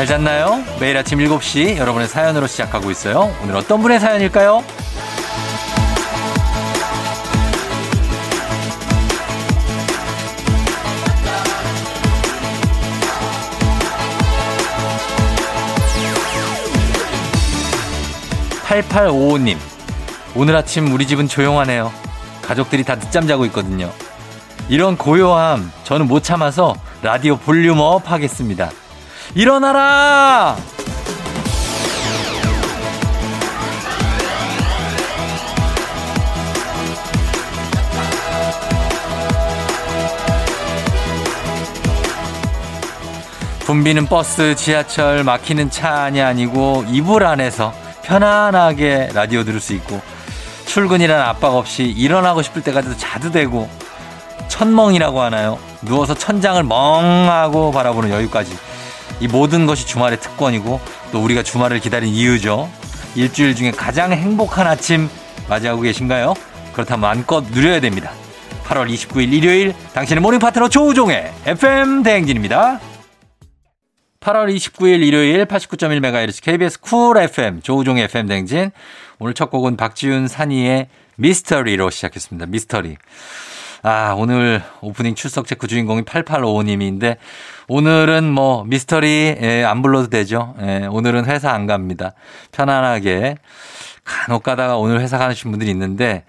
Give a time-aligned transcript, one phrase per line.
[0.00, 0.64] 잘 잤나요?
[0.80, 3.36] 매일 아침 7시 여러분의 사연으로 시작하고 있어요.
[3.42, 4.64] 오늘 어떤 분의 사연일까요?
[18.64, 19.58] 8855님.
[20.34, 21.92] 오늘 아침 우리 집은 조용하네요.
[22.40, 23.92] 가족들이 다 늦잠 자고 있거든요.
[24.70, 28.70] 이런 고요함 저는 못 참아서 라디오 볼륨업 하겠습니다.
[29.34, 30.56] 일어나라!
[43.60, 50.00] 붐비는 버스, 지하철, 막히는 차 안이 아니고 이불 안에서 편안하게 라디오 들을 수 있고
[50.66, 53.70] 출근이란 압박 없이 일어나고 싶을 때까지도 자도 되고
[54.48, 55.60] 천멍이라고 하나요?
[55.82, 58.69] 누워서 천장을 멍하고 바라보는 여유까지
[59.20, 60.80] 이 모든 것이 주말의 특권이고
[61.12, 62.70] 또 우리가 주말을 기다린 이유죠.
[63.14, 65.08] 일주일 중에 가장 행복한 아침
[65.48, 66.34] 맞이하고 계신가요?
[66.72, 68.12] 그렇다면 마음껏 누려야 됩니다.
[68.64, 72.80] 8월 29일 일요일 당신의 morning 파트너 조우종의 FM 대행진입니다.
[74.20, 78.70] 8월 29일 일요일 89.1MHz KBS 쿨 FM 조우종의 FM 댕진.
[79.18, 82.46] 오늘 첫 곡은 박지윤 산이의 미스터리로 시작했습니다.
[82.46, 82.96] 미스터리.
[83.82, 87.16] 아, 오늘 오프닝 출석 체크 주인공이 8855님인데
[87.72, 90.56] 오늘은 뭐 미스터리 예, 안 불러도 되죠.
[90.60, 92.14] 예, 오늘은 회사 안 갑니다.
[92.50, 93.36] 편안하게
[94.02, 96.24] 간혹 가다가 오늘 회사 가시는 분들이 있는데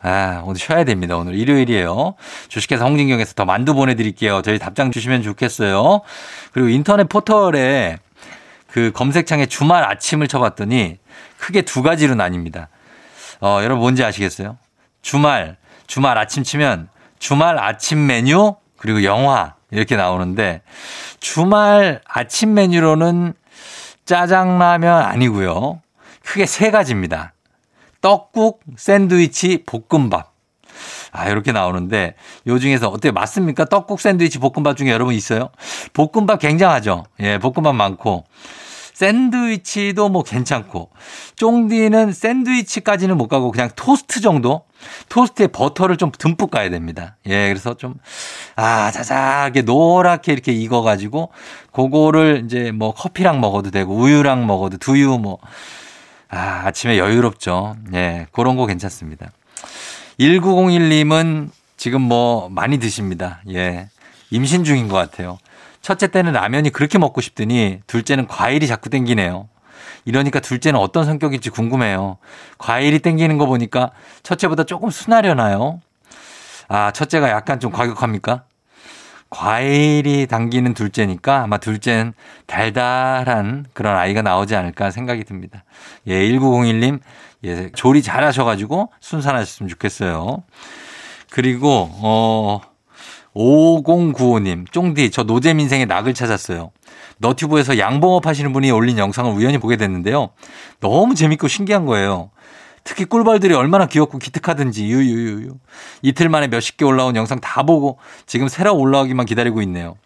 [0.00, 1.16] 아, 오늘 쉬어야 됩니다.
[1.16, 2.16] 오늘 일요일이에요.
[2.48, 4.42] 주식회사 홍진경에서 더 만두 보내드릴게요.
[4.42, 6.00] 저희 답장 주시면 좋겠어요.
[6.50, 7.98] 그리고 인터넷 포털에
[8.66, 10.98] 그 검색창에 주말 아침을 쳐봤더니
[11.38, 12.66] 크게 두 가지로 나뉩니다.
[13.40, 14.58] 어, 여러분 뭔지 아시겠어요?
[15.02, 16.88] 주말, 주말 아침 치면
[17.20, 20.62] 주말 아침 메뉴 그리고 영화 이렇게 나오는데
[21.20, 23.34] 주말 아침 메뉴로는
[24.04, 25.80] 짜장라면 아니고요.
[26.24, 27.32] 크게 세 가지입니다.
[28.00, 30.32] 떡국, 샌드위치, 볶음밥.
[31.12, 32.14] 아, 이렇게 나오는데
[32.46, 33.12] 요 중에서 어때요?
[33.12, 33.64] 맞습니까?
[33.64, 35.50] 떡국, 샌드위치, 볶음밥 중에 여러분 있어요?
[35.92, 37.04] 볶음밥 굉장하죠?
[37.20, 38.24] 예, 볶음밥 많고.
[39.00, 40.90] 샌드위치도 뭐 괜찮고.
[41.36, 44.64] 쫑디는 샌드위치까지는 못 가고 그냥 토스트 정도?
[45.08, 47.16] 토스트에 버터를 좀 듬뿍 가야 됩니다.
[47.26, 47.94] 예, 그래서 좀,
[48.56, 51.30] 아, 자자하게 노랗게 이렇게 익어가지고,
[51.72, 55.38] 그거를 이제 뭐 커피랑 먹어도 되고, 우유랑 먹어도, 두유 뭐,
[56.28, 57.76] 아, 아침에 여유롭죠.
[57.94, 59.30] 예, 그런 거 괜찮습니다.
[60.18, 63.40] 1901님은 지금 뭐 많이 드십니다.
[63.48, 63.88] 예.
[64.30, 65.38] 임신 중인 것 같아요.
[65.82, 69.48] 첫째 때는 라면이 그렇게 먹고 싶더니 둘째는 과일이 자꾸 땡기네요.
[70.04, 72.18] 이러니까 둘째는 어떤 성격일지 궁금해요.
[72.58, 73.90] 과일이 땡기는 거 보니까
[74.22, 75.80] 첫째보다 조금 순하려나요?
[76.68, 78.44] 아, 첫째가 약간 좀 과격합니까?
[79.30, 82.14] 과일이 당기는 둘째니까 아마 둘째는
[82.46, 85.64] 달달한 그런 아이가 나오지 않을까 생각이 듭니다.
[86.08, 86.98] 예, 1901님,
[87.44, 90.42] 예, 조리 잘 하셔가지고 순산하셨으면 좋겠어요.
[91.30, 92.60] 그리고, 어,
[93.34, 96.72] 5095님, 쫑디, 저 노잼 인생의 낙을 찾았어요.
[97.18, 100.30] 너튜브에서 양봉업 하시는 분이 올린 영상을 우연히 보게 됐는데요.
[100.80, 102.30] 너무 재밌고 신기한 거예요.
[102.82, 105.54] 특히 꿀벌들이 얼마나 귀엽고 기특하든지 유유유유.
[106.02, 109.96] 이틀 만에 몇십 개 올라온 영상 다 보고 지금 새로 올라오기만 기다리고 있네요.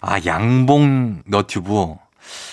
[0.00, 1.94] 아, 양봉 너튜브.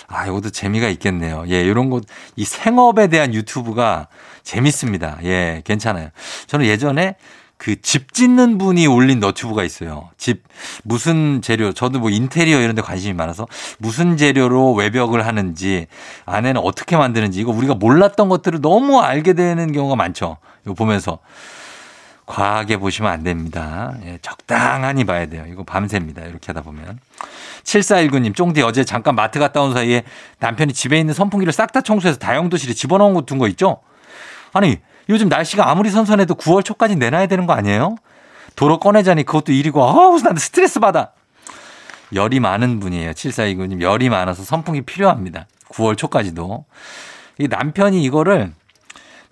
[0.08, 1.44] 아, 이것도 재미가 있겠네요.
[1.48, 2.04] 예, 이런 것,
[2.36, 4.08] 이 생업에 대한 유튜브가
[4.42, 5.18] 재밌습니다.
[5.24, 6.08] 예, 괜찮아요.
[6.46, 7.16] 저는 예전에
[7.58, 10.10] 그 집 짓는 분이 올린 너튜브가 있어요.
[10.16, 10.44] 집
[10.84, 13.46] 무슨 재료 저도 뭐 인테리어 이런 데 관심이 많아서
[13.78, 15.88] 무슨 재료로 외벽을 하는지
[16.24, 20.38] 안에는 어떻게 만드는지 이거 우리가 몰랐던 것들을 너무 알게 되는 경우가 많죠.
[20.64, 21.18] 이거 보면서
[22.26, 23.94] 과하게 보시면 안 됩니다.
[24.04, 25.44] 예, 적당하니 봐야 돼요.
[25.50, 26.22] 이거 밤새입니다.
[26.22, 27.00] 이렇게 하다 보면.
[27.64, 30.04] 7419님, 쫑디 어제 잠깐 마트 갔다 온 사이에
[30.38, 33.80] 남편이 집에 있는 선풍기를 싹 다 청소해서 다용도실에 집어넣은 거 둔거 있죠?
[34.52, 34.78] 아니,
[35.08, 37.96] 요즘 날씨가 아무리 선선해도 9월 초까지 내놔야 되는 거 아니에요?
[38.56, 41.12] 도로 꺼내자니 그것도 일이고, 아우, 난 스트레스 받아.
[42.12, 43.12] 열이 많은 분이에요.
[43.12, 43.80] 7429님.
[43.80, 45.46] 열이 많아서 선풍기 필요합니다.
[45.70, 46.64] 9월 초까지도.
[47.38, 48.52] 이 남편이 이거를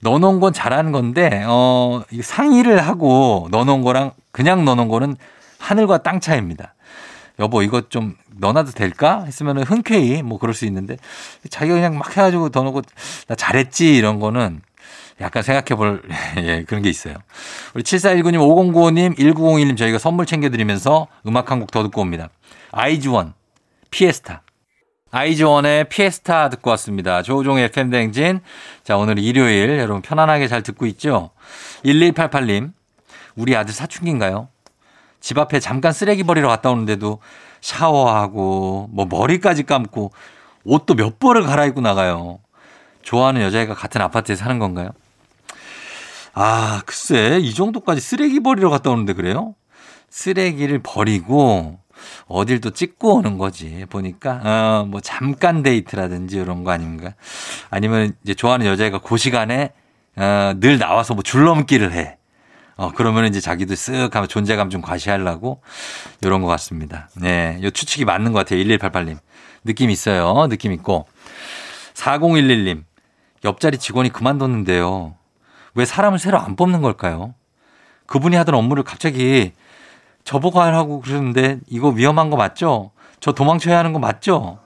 [0.00, 5.16] 넣어놓은 건 잘하는 건데, 어, 상의를 하고 넣어놓은 거랑 그냥 넣어놓은 거는
[5.58, 6.74] 하늘과 땅 차이입니다.
[7.38, 9.24] 여보, 이거 좀 넣어놔도 될까?
[9.24, 10.96] 했으면 흔쾌히 뭐 그럴 수 있는데,
[11.50, 12.82] 자기가 그냥 막 해가지고 넣어놓고,
[13.26, 14.60] 나 잘했지, 이런 거는
[15.20, 16.02] 약간 생각해 볼,
[16.38, 17.14] 예, 그런 게 있어요.
[17.74, 22.28] 우리 7419님, 5095님, 1901님 저희가 선물 챙겨드리면서 음악 한 곡 더 듣고 옵니다.
[22.72, 23.32] 아이즈원,
[23.90, 24.42] 피에스타.
[25.10, 27.22] 아이즈원의 피에스타 듣고 왔습니다.
[27.22, 28.40] 조종의 FM대행진.
[28.84, 31.30] 자, 오늘 일요일 여러분 편안하게 잘 듣고 있죠?
[31.84, 32.72] 1188님,
[33.36, 34.48] 우리 아들 사춘기인가요?
[35.20, 37.20] 집 앞에 잠깐 쓰레기 버리러 갔다 오는데도
[37.62, 40.12] 샤워하고 뭐 머리까지 감고
[40.64, 42.40] 옷도 몇 벌을 갈아입고 나가요.
[43.02, 44.90] 좋아하는 여자애가 같은 아파트에 사는 건가요?
[46.38, 49.54] 아, 글쎄, 이 정도까지 쓰레기 버리러 갔다 오는데 그래요?
[50.10, 51.78] 쓰레기를 버리고
[52.28, 53.86] 어딜 또 찍고 오는 거지.
[53.88, 57.14] 보니까, 어, 뭐 잠깐 데이트라든지 이런 거 아닌가.
[57.70, 59.72] 아니면 이제 좋아하는 여자애가 그 시간에,
[60.16, 62.18] 어, 늘 나와서 뭐 줄넘기를 해.
[62.76, 65.62] 어, 그러면 이제 자기도 쓱 하면 존재감 좀 과시하려고
[66.20, 67.08] 이런 것 같습니다.
[67.14, 67.58] 네.
[67.62, 68.62] 요 추측이 맞는 것 같아요.
[68.62, 69.16] 1188님.
[69.64, 70.48] 느낌 있어요.
[70.50, 71.06] 느낌 있고.
[71.94, 72.84] 4011님.
[73.42, 75.14] 옆자리 직원이 그만뒀는데요.
[75.76, 77.34] 왜 사람을 새로 안 뽑는 걸까요?
[78.06, 79.52] 그분이 하던 업무를 갑자기
[80.24, 82.90] 저보고 하라고 그러는데 이거 위험한 거 맞죠?
[83.20, 84.58] 저 도망쳐야 하는 거 맞죠?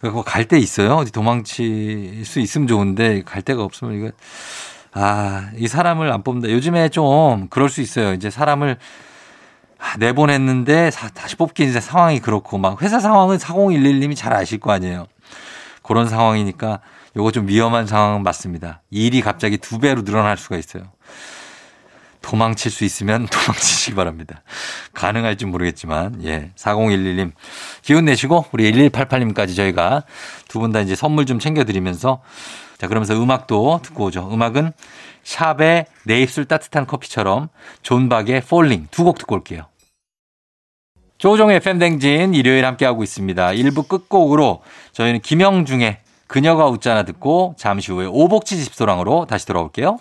[0.00, 0.96] 그거 갈데 있어요?
[0.96, 4.10] 어디 도망칠 수 있으면 좋은데 갈 데가 없으면 이거
[4.92, 6.50] 아, 이 사람을 안 뽑는다.
[6.50, 8.12] 요즘에 좀 그럴 수 있어요.
[8.12, 8.76] 이제 사람을
[9.98, 15.06] 내보냈는데 다시 뽑기 이제 상황이 그렇고 막 회사 상황은 4011님이 잘 아실 거 아니에요.
[15.82, 16.80] 그런 상황이니까
[17.16, 18.82] 요거 좀 위험한 상황은 맞습니다.
[18.90, 20.84] 일이 갑자기 두 배로 늘어날 수가 있어요.
[22.22, 24.42] 도망칠 수 있으면 도망치시기 바랍니다.
[24.92, 26.50] 가능할지 모르겠지만, 예.
[26.54, 27.32] 4011님,
[27.82, 30.04] 기운 내시고, 우리 1188님까지 저희가
[30.48, 32.20] 두 분 다 이제 선물 좀 챙겨드리면서,
[32.78, 34.28] 자, 그러면서 음악도 듣고 오죠.
[34.32, 34.72] 음악은
[35.24, 37.48] 샵의 내 입술 따뜻한 커피처럼
[37.82, 39.66] 존박의 Falling 두곡 듣고 올게요.
[41.18, 43.48] 조우종의 FM댕진 일요일 함께하고 있습니다.
[43.48, 44.62] 1부 끝곡으로
[44.92, 45.98] 저희는 김형중의
[46.30, 49.98] 그녀가 웃잖아 듣고 잠시 후에 오복치 집소랑으로 다시 돌아올게요.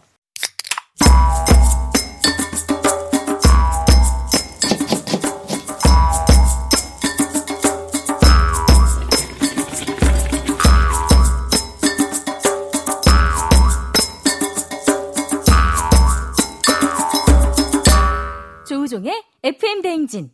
[18.68, 20.30] 조우종의 FM 대행진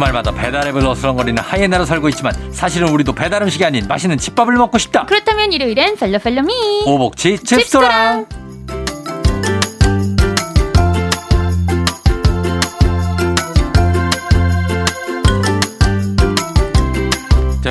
[0.00, 5.04] 주말마다 배달앱을 어슬렁거리는 하이에나로 살고 있지만 사실은 우리도 배달 음식이 아닌 맛있는 집밥을 먹고 싶다.
[5.04, 8.26] 그렇다면 일요일엔 팔로팔로미 오복치 집소랑.
[8.28, 8.49] 자,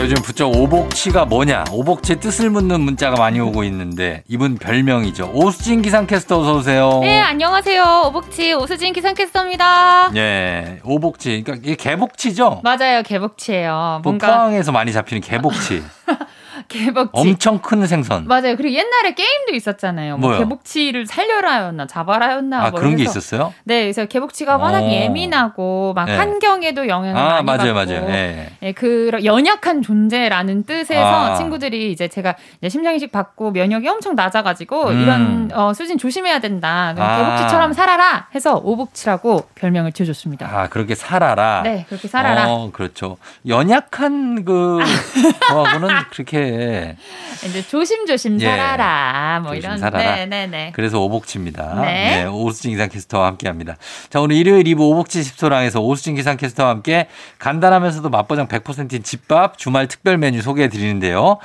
[0.10, 1.66] 요즘 부쩍 오복치가 뭐냐?
[1.72, 5.30] 오복치의 뜻을 묻는 문자가 많이 오고 있는데 이분 별명이죠.
[5.36, 7.00] 오수진 기상캐스터 어서 오세요.
[7.04, 8.06] 네, 안녕하세요.
[8.08, 10.10] 오복치 오수진 기상캐스터입니다.
[10.16, 11.44] 예, 오복치.
[11.44, 12.62] 그러니까 이게 개복치죠?
[12.64, 14.02] 맞아요, 개복치예요.
[14.04, 15.84] 뭔가 포항에서 많이 잡히는 개복치.
[16.68, 17.12] 개복치.
[17.14, 18.26] 엄청 큰 생선.
[18.28, 18.56] 맞아요.
[18.56, 20.18] 그리고 옛날에 게임도 있었잖아요.
[20.18, 22.66] 뭐 개복치를 살려라였나 잡아라였나.
[22.66, 23.54] 아, 뭐 그런 게 있었어요?
[23.64, 24.92] 네, 그래서 개복치가 워낙 오.
[24.92, 26.18] 예민하고 막 네.
[26.18, 27.92] 환경에도 영향을 아, 많이 맞아요, 받고.
[27.92, 28.08] 맞아요.
[28.08, 28.50] 네.
[28.60, 31.36] 네, 그 연약한 존재라는 뜻에서 아.
[31.36, 35.02] 친구들이 이제 제가 이제 심장이식 받고 면역이 엄청 낮아가지고 음.
[35.02, 36.94] 이런 어, 수진 조심해야 된다.
[36.98, 37.18] 아.
[37.18, 40.48] 개복치처럼 살아라 해서 오복치라고 별명을 지어줬습니다.
[40.48, 41.62] 아, 그렇게 살아라.
[41.64, 42.46] 네, 그렇게 살아라.
[42.50, 43.18] 어, 그렇죠.
[43.48, 44.80] 연약한 그
[45.50, 46.49] 거하고는 그렇게
[47.46, 48.46] 이제 조심조심 예.
[48.46, 49.40] 살아라.
[49.42, 49.78] 뭐 조심 이런.
[49.80, 50.16] 살아라.
[50.16, 50.72] 네 네 네.
[50.76, 51.82] 그래서 오복치입니다.
[51.82, 52.24] 네.
[52.24, 52.26] 네.
[52.26, 53.76] 오수진 기상캐스터와 함께 합니다.
[54.10, 57.08] 자, 오늘 일요일 2부 오복치 집소랑에서 오수진 기상캐스터와 함께
[57.40, 61.38] 간단하면서도 맛보장 100%인 집밥 주말 특별 메뉴 소개해 드리는데요.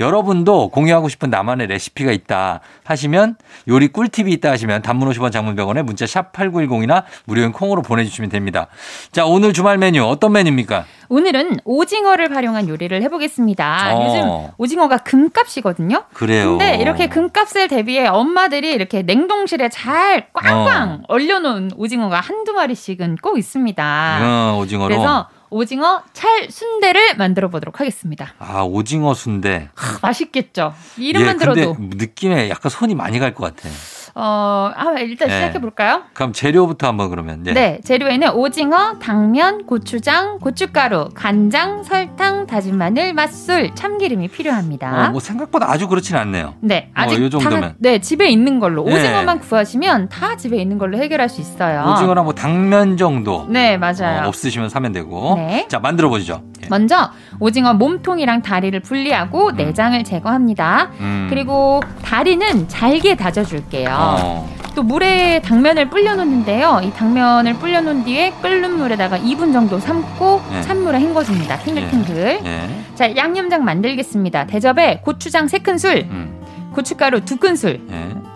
[0.00, 3.36] 여러분도 공유하고 싶은 나만의 레시피가 있다 하시면
[3.68, 8.66] 요리 꿀팁이 있다 하시면 단문 50원 장문 100원에 문자 샵 8910이나 무료인 콩으로 보내주시면 됩니다.
[9.12, 10.84] 자, 오늘 주말 메뉴 어떤 메뉴입니까?
[11.16, 13.90] 오늘은 오징어를 활용한 요리를 해보겠습니다.
[13.94, 14.06] 어.
[14.08, 16.04] 요즘 오징어가 금값이거든요.
[16.14, 16.56] 그래요.
[16.56, 21.02] 근데 이렇게 금값을 대비해 엄마들이 이렇게 냉동실에 잘 꽝꽝 어.
[21.08, 24.18] 얼려놓은 오징어가 한두 마리씩은 꼭 있습니다.
[24.22, 24.88] 어, 오징어로.
[24.88, 28.32] 그래서 오징어 찰 순대를 만들어 보도록 하겠습니다.
[28.38, 29.68] 아, 오징어 순대.
[29.74, 30.72] 하, 맛있겠죠.
[30.96, 31.76] 이름만 예, 들어도.
[31.78, 33.68] 느낌에 약간 손이 많이 갈 것 같아.
[34.14, 35.34] 어, 아, 일단 네.
[35.34, 36.02] 시작해 볼까요?
[36.12, 37.42] 그럼 재료부터 한번 그러면.
[37.42, 37.52] 네.
[37.52, 45.08] 네, 재료에는 오징어, 당면, 고추장, 고춧가루, 간장, 설탕, 다진 마늘, 맛술, 참기름이 필요합니다.
[45.08, 46.54] 어, 뭐 생각보다 아주 그렇진 않네요.
[46.60, 47.60] 네, 어, 아직 어, 정도면.
[47.60, 48.94] 다, 네, 집에 있는 걸로 네.
[48.94, 51.92] 오징어만 구하시면 다 집에 있는 걸로 해결할 수 있어요.
[51.92, 53.46] 오징어랑 뭐 당면 정도.
[53.48, 54.24] 네, 맞아요.
[54.24, 55.34] 어, 없으시면 사면 되고.
[55.36, 55.66] 네.
[55.68, 56.42] 자, 만들어 보시죠.
[56.62, 56.68] 예.
[56.68, 59.56] 먼저 오징어 몸통이랑 다리를 분리하고 음.
[59.56, 60.90] 내장을 제거합니다.
[61.00, 61.26] 음.
[61.30, 64.01] 그리고 다리는 잘게 다져줄게요.
[64.02, 64.52] 어.
[64.74, 66.80] 또 물에 당면을 불려놓는데요.
[66.82, 70.62] 이 당면을 불려놓은 뒤에 끓는 물에다가 2분 정도 삶고 네.
[70.62, 71.58] 찬물에 헹궈줍니다.
[71.58, 72.14] 탱글탱글.
[72.14, 72.40] 네.
[72.42, 72.84] 네.
[72.94, 74.46] 자, 양념장 만들겠습니다.
[74.46, 76.40] 대접에 고추장 3큰술, 음.
[76.72, 77.80] 고춧가루 2큰술,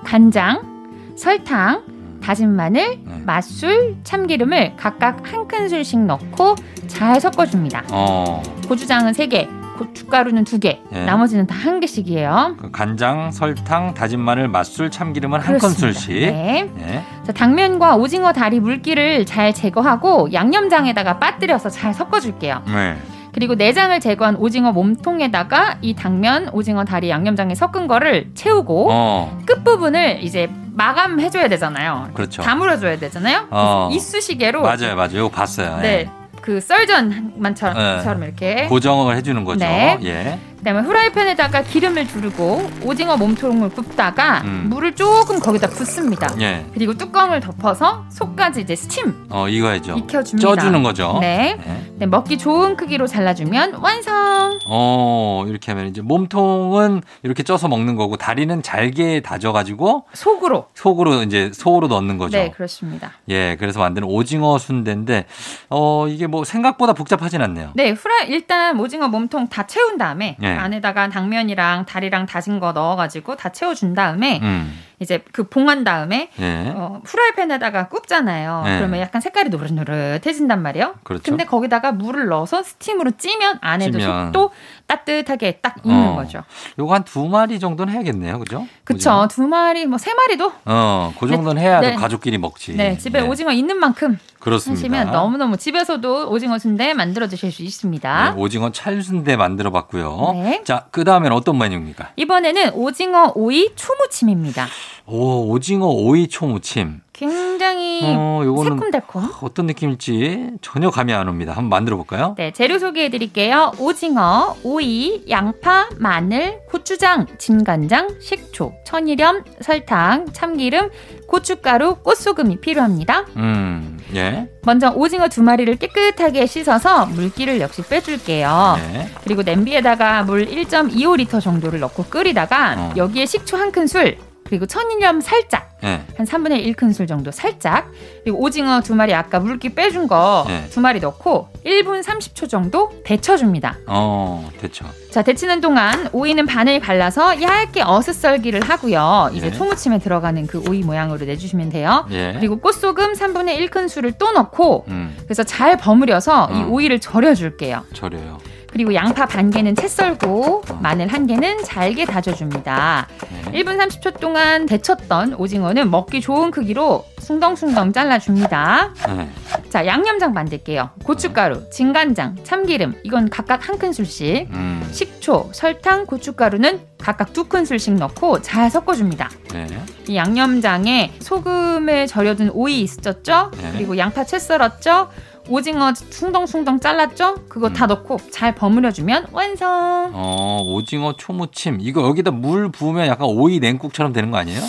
[0.05, 1.83] 간장, 설탕,
[2.23, 3.23] 다진 마늘, 네.
[3.25, 6.57] 맛술, 참기름을 각각 한 큰술씩 넣고
[6.87, 7.85] 잘 섞어줍니다.
[7.91, 8.43] 어.
[8.69, 11.05] 고추장은 3개, 고춧가루는 두 개, 예.
[11.05, 12.57] 나머지는 다 한 개씩이에요.
[12.61, 16.15] 그 간장, 설탕, 다진 마늘, 맛술, 참기름은 한 큰술씩.
[16.15, 16.71] 네.
[16.81, 17.03] 예.
[17.25, 22.63] 자, 당면과 오징어 다리 물기를 잘 제거하고 양념장에다가 빠뜨려서 잘 섞어줄게요.
[22.67, 22.97] 네.
[23.33, 29.39] 그리고 내장을 제거한 오징어 몸통에다가 이 당면, 오징어 다리 양념장에 섞은 거를 채우고 어.
[29.45, 32.09] 끝부분을 이제 마감해줘야 되잖아요.
[32.15, 32.43] 그렇죠.
[32.43, 33.47] 다물어줘야 되잖아요.
[33.51, 33.89] 어.
[33.93, 35.11] 이쑤시개로 맞아요, 맞아요.
[35.19, 35.77] 이거 봤어요.
[35.83, 35.83] 네.
[35.83, 36.11] 네.
[36.47, 38.27] 그 썰전만처럼 네.
[38.27, 39.59] 이렇게 고정을 해주는 거죠.
[39.59, 39.99] 네.
[40.05, 40.39] 예.
[40.59, 44.67] 그다음에 후라이팬에다가 기름을 두르고 오징어 몸통을 굽다가 음.
[44.69, 46.35] 물을 조금 거기다 붓습니다.
[46.41, 46.67] 예.
[46.75, 49.27] 그리고 뚜껑을 덮어서 속까지 이제 스팀.
[49.31, 49.97] 어 이거야죠.
[49.99, 50.49] 익혀줍니다.
[50.49, 51.19] 쪄주는 거죠.
[51.21, 51.57] 네.
[51.65, 51.87] 네.
[51.99, 52.07] 네.
[52.07, 54.59] 먹기 좋은 크기로 잘라주면 완성.
[54.67, 61.51] 어 이렇게 하면 이제 몸통은 이렇게 쪄서 먹는 거고 다리는 잘게 다져가지고 속으로 속으로 이제
[61.55, 62.37] 소로 넣는 거죠.
[62.39, 63.13] 네 그렇습니다.
[63.29, 65.27] 예 그래서 만드는 오징어 순대인데
[65.71, 67.71] 어 이게 뭐 생각보다 복잡하진 않네요.
[67.75, 70.37] 네 후라 일단 오징어 몸통 다 채운 다음에.
[70.55, 70.57] 네.
[70.57, 74.79] 안에다가 당면이랑 다리랑 다진 거 넣어가지고 다 채워준 다음에 음.
[74.99, 76.73] 이제 그 봉한 다음에 네.
[76.75, 78.63] 어, 프라이팬에다가 굽잖아요.
[78.65, 78.77] 네.
[78.79, 80.95] 그러면 약간 색깔이 노릇노릇해진단 말이에요.
[81.05, 81.23] 그렇죠.
[81.25, 84.27] 근데 거기다가 물을 넣어서 스팀으로 찌면 안에도 찌면.
[84.27, 84.51] 속도
[84.87, 86.15] 따뜻하게 딱 익는 어.
[86.17, 86.43] 거죠.
[86.79, 88.39] 요거 한 두 마리 정도는 해야겠네요.
[88.39, 88.67] 그죠?
[88.85, 89.29] 그쵸.
[89.31, 90.53] 두 마리, 뭐 세 마리도?
[90.65, 91.69] 어, 그 정도는 네.
[91.69, 91.95] 해야 네.
[91.95, 92.75] 가족끼리 먹지.
[92.77, 93.27] 네, 집에 네.
[93.29, 94.19] 오징어 있는 만큼.
[94.47, 94.79] 그렇습니다.
[94.79, 98.31] 하시면 너무너무 집에서도 오징어 순대 만들어 드실 수 있습니다.
[98.35, 100.31] 네, 오징어 찰순대 만들어 봤고요.
[100.35, 100.63] 네.
[100.65, 102.11] 자, 그 다음엔 어떤 메뉴입니까?
[102.15, 104.69] 이번에는 오징어 오이 초무침입니다.
[105.07, 107.01] 오, 오징어 오이 초무침.
[107.13, 109.31] 굉장히 어, 새콤달콤.
[109.41, 111.53] 어떤 느낌일지 전혀 감이 안 옵니다.
[111.53, 112.35] 한번 만들어 볼까요?
[112.37, 113.73] 네, 재료 소개해 드릴게요.
[113.79, 120.91] 오징어, 오이, 양파, 마늘, 고추장, 진간장, 식초, 천일염, 설탕, 참기름,
[121.27, 123.25] 고춧가루, 꽃소금이 필요합니다.
[123.37, 124.49] 음, 예.
[124.63, 128.79] 먼저 오징어 두 마리를 깨끗하게 씻어서 물기를 역시 빼줄게요.
[128.79, 129.09] 네.
[129.25, 132.95] 그리고 냄비에다가 물 1.25리터 정도를 넣고 끓이다가 어.
[132.97, 134.17] 여기에 식초 한 큰술,
[134.49, 136.03] 그리고 천일염 살짝 네.
[136.17, 137.91] 한 3분의 1 큰술 정도 살짝
[138.25, 140.81] 그리고 오징어 두 마리 아까 물기 빼준 거두 네.
[140.81, 143.79] 마리 넣고 1분 30초 정도 데쳐줍니다.
[143.87, 144.85] 어, 데쳐.
[145.11, 149.31] 자, 데치는 동안 오이는 반을 발라서 얇게 어슷썰기를 하고요.
[149.35, 149.53] 이제 예.
[149.53, 152.07] 초무침에 들어가는 그 오이 모양으로 내주시면 돼요.
[152.11, 152.35] 예.
[152.35, 155.17] 그리고 꽃소금 3분의 1 큰술을 또 넣고 음.
[155.25, 156.57] 그래서 잘 버무려서 음.
[156.57, 157.85] 이 오이를 절여줄게요.
[157.93, 158.39] 절여요.
[158.77, 163.09] 그리고 양파 반 개는 채 썰고 마늘 한 개는 잘게 다져줍니다.
[163.51, 163.63] 네.
[163.63, 168.93] 1분 30초 동안 데쳤던 오징어는 먹기 좋은 크기로 숭덩숭덩 잘라줍니다.
[169.07, 169.31] 네.
[169.71, 170.91] 자 양념장 만들게요.
[171.05, 174.87] 고춧가루, 진간장, 참기름 이건 각각 한 큰술씩 음.
[174.93, 179.31] 식초, 설탕, 고춧가루는 각각 두 큰술씩 넣고 잘 섞어줍니다.
[179.55, 179.67] 네.
[180.07, 183.51] 이 양념장에 소금을 절여둔 오이 있었죠?
[183.57, 183.73] 네.
[183.73, 185.09] 그리고 양파 채 썰었죠?
[185.49, 187.37] 오징어 숭덩숭덩 잘랐죠?
[187.49, 187.73] 그거 음.
[187.73, 190.11] 다 넣고 잘 버무려주면 완성.
[190.13, 191.79] 어, 오징어 초무침.
[191.81, 194.61] 이거 여기다 물 부으면 약간 오이 냉국처럼 되는 거 아니에요?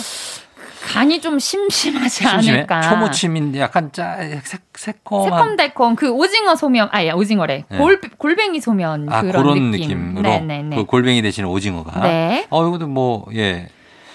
[0.86, 2.52] 간이 좀 심심하지 심심해?
[2.58, 2.80] 않을까.
[2.80, 5.30] 초무침인데 약간 짜, 새, 새콤한.
[5.38, 5.96] 새콤달콤.
[5.96, 7.64] 그 오징어 소면, 아야, 오징어래.
[7.68, 7.78] 네.
[7.78, 10.16] 골, 골뱅이 소면 아, 그런, 그런 느낌.
[10.16, 10.76] 으로 네네네.
[10.76, 12.00] 그 골뱅이 대신 오징어가.
[12.00, 12.46] 네.
[12.48, 13.68] 어, 이것도 뭐, 예.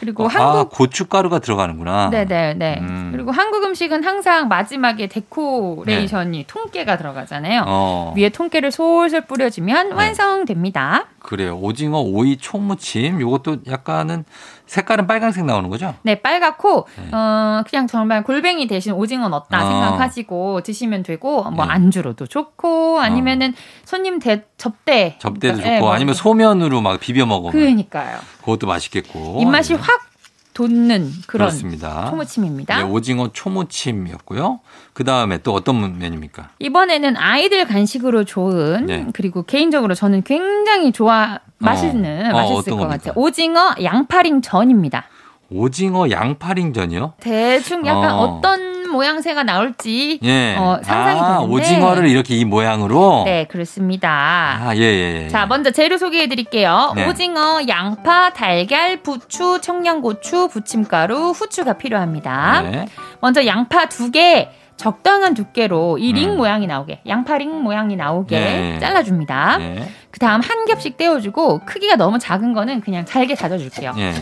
[0.03, 2.09] 그리고 어, 한국 아, 고춧가루가 들어가는구나.
[2.09, 2.53] 네네네.
[2.55, 2.77] 네.
[2.81, 3.09] 음.
[3.13, 6.43] 그리고 한국 음식은 항상 마지막에 데코레이션이 네.
[6.45, 7.63] 통깨가 들어가잖아요.
[7.65, 8.13] 어.
[8.17, 9.95] 위에 통깨를 솔솔 뿌려주면 네.
[9.95, 11.05] 완성됩니다.
[11.19, 11.57] 그래요.
[11.57, 14.25] 오징어 오이 총무침 이것도 약간은
[14.73, 15.93] 색깔은 빨간색 나오는 거죠?
[16.01, 17.15] 네, 빨갛고 네.
[17.15, 19.69] 어 그냥 정말 골뱅이 대신 오징어 넣었다 어.
[19.69, 21.71] 생각하시고 드시면 되고 뭐 네.
[21.71, 23.85] 안주로도 좋고 아니면은 어.
[23.85, 27.51] 손님 대, 접대 접대도 그러니까, 좋고 네, 아니면 소면으로 막 비벼 먹어.
[27.51, 28.17] 그러니까요.
[28.39, 30.12] 그것도 맛있겠고 입맛이 확
[30.53, 32.09] 돋는 그런 그렇습니다.
[32.09, 32.77] 초무침입니다.
[32.77, 34.59] 네, 오징어 초무침이었고요.
[34.93, 36.49] 그 다음에 또 어떤 메뉴입니까?
[36.59, 39.07] 이번에는 아이들 간식으로 좋은 네.
[39.13, 43.13] 그리고 개인적으로 저는 굉장히 좋아 맛있는 어, 맛있을 어, 것 같아요.
[43.15, 45.05] 오징어 양파링 전입니다.
[45.53, 47.13] 오징어 양파링전이요?
[47.19, 48.39] 대충 약간 어.
[48.41, 50.55] 떤 모양새가 나올지 예.
[50.55, 54.59] 어, 상상이 아, 되는데 오징어를 이렇게 이 모양으로 네 그렇습니다.
[54.61, 55.27] 아, 예, 예, 예.
[55.29, 56.93] 자 먼저 재료 소개해드릴게요.
[56.95, 57.07] 네.
[57.07, 62.61] 오징어, 양파, 달걀, 부추, 청양고추, 부침가루, 후추가 필요합니다.
[62.61, 62.85] 네.
[63.19, 64.49] 먼저 양파 두 개.
[64.77, 66.37] 적당한 두께로 이링 음.
[66.37, 68.79] 모양이 나오게 양파 링 모양이 나오게 네.
[68.79, 69.57] 잘라줍니다.
[69.57, 69.89] 네.
[70.11, 73.93] 그 다음 한 겹씩 떼어주고 크기가 너무 작은 거는 그냥 잘게 다져줄게요.
[73.93, 74.13] 네.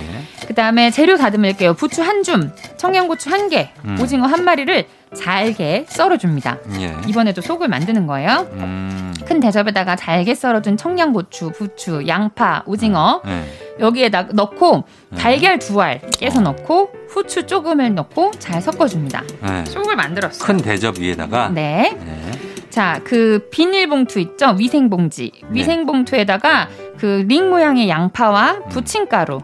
[0.47, 1.73] 그 다음에 재료 다듬을게요.
[1.73, 3.97] 부추 한 줌, 청양고추 한 개, 음.
[3.99, 6.57] 오징어 한 마리를 잘게 썰어줍니다.
[6.79, 6.95] 예.
[7.07, 8.47] 이번에도 속을 만드는 거예요.
[8.53, 9.13] 음.
[9.25, 13.29] 큰 대접에다가 잘게 썰어둔 청양고추, 부추, 양파, 오징어 음.
[13.29, 13.77] 네.
[13.79, 15.17] 여기에다 넣고 네.
[15.17, 16.43] 달걀 두 알 깨서 어.
[16.43, 19.23] 넣고 후추 조금을 넣고 잘 섞어줍니다.
[19.43, 19.65] 네.
[19.65, 20.45] 속을 만들었어요.
[20.47, 21.95] 큰 대접 위에다가 네.
[22.05, 22.31] 네.
[22.69, 24.55] 자, 그 비닐봉투 있죠?
[24.57, 25.31] 위생봉지.
[25.43, 25.47] 네.
[25.51, 28.69] 위생봉투에다가 그 링 모양의 양파와 음.
[28.69, 29.41] 부침가루.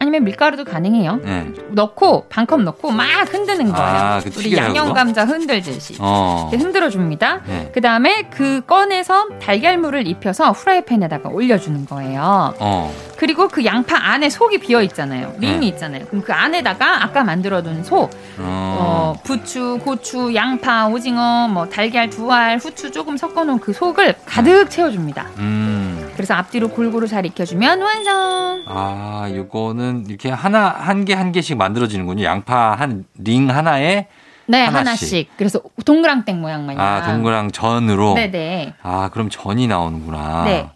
[0.00, 1.20] 아니면 밀가루도 가능해요.
[1.22, 1.52] 네.
[1.72, 3.86] 넣고 반컵 넣고 막 흔드는 거예요.
[3.86, 6.50] 아, 그 우리 양념 감자 흔들듯이 어.
[6.50, 7.42] 흔들어 줍니다.
[7.46, 7.70] 네.
[7.74, 12.54] 그 다음에 그 꺼내서 달걀물을 입혀서 후라이팬에다가 올려주는 거예요.
[12.58, 12.94] 어.
[13.18, 15.34] 그리고 그 양파 안에 속이 비어 있잖아요.
[15.38, 15.66] 링이 네.
[15.66, 16.06] 있잖아요.
[16.06, 19.18] 그럼 그 안에다가 아까 만들어둔 속, 어.
[19.18, 24.70] 어, 부추, 고추, 양파, 오징어, 뭐 달걀 두 알, 후추 조금 섞어놓은 그 속을 가득
[24.70, 25.26] 채워줍니다.
[25.36, 25.99] 음.
[26.20, 28.62] 그래서 앞뒤로 골고루 잘 익혀주면 완성.
[28.66, 32.24] 아, 이거는 이렇게 하나 한개한 개씩 만들어지는군요.
[32.24, 34.06] 양파 한 링 하나에
[34.46, 34.76] 네, 하나씩.
[34.86, 35.30] 하나씩.
[35.38, 36.84] 그래서 동그랑땡 모양 마냥.
[36.84, 38.12] 아, 동그랑 전으로.
[38.14, 38.74] 네 네.
[38.82, 40.44] 아, 그럼 전이 나오는구나.
[40.44, 40.68] 네.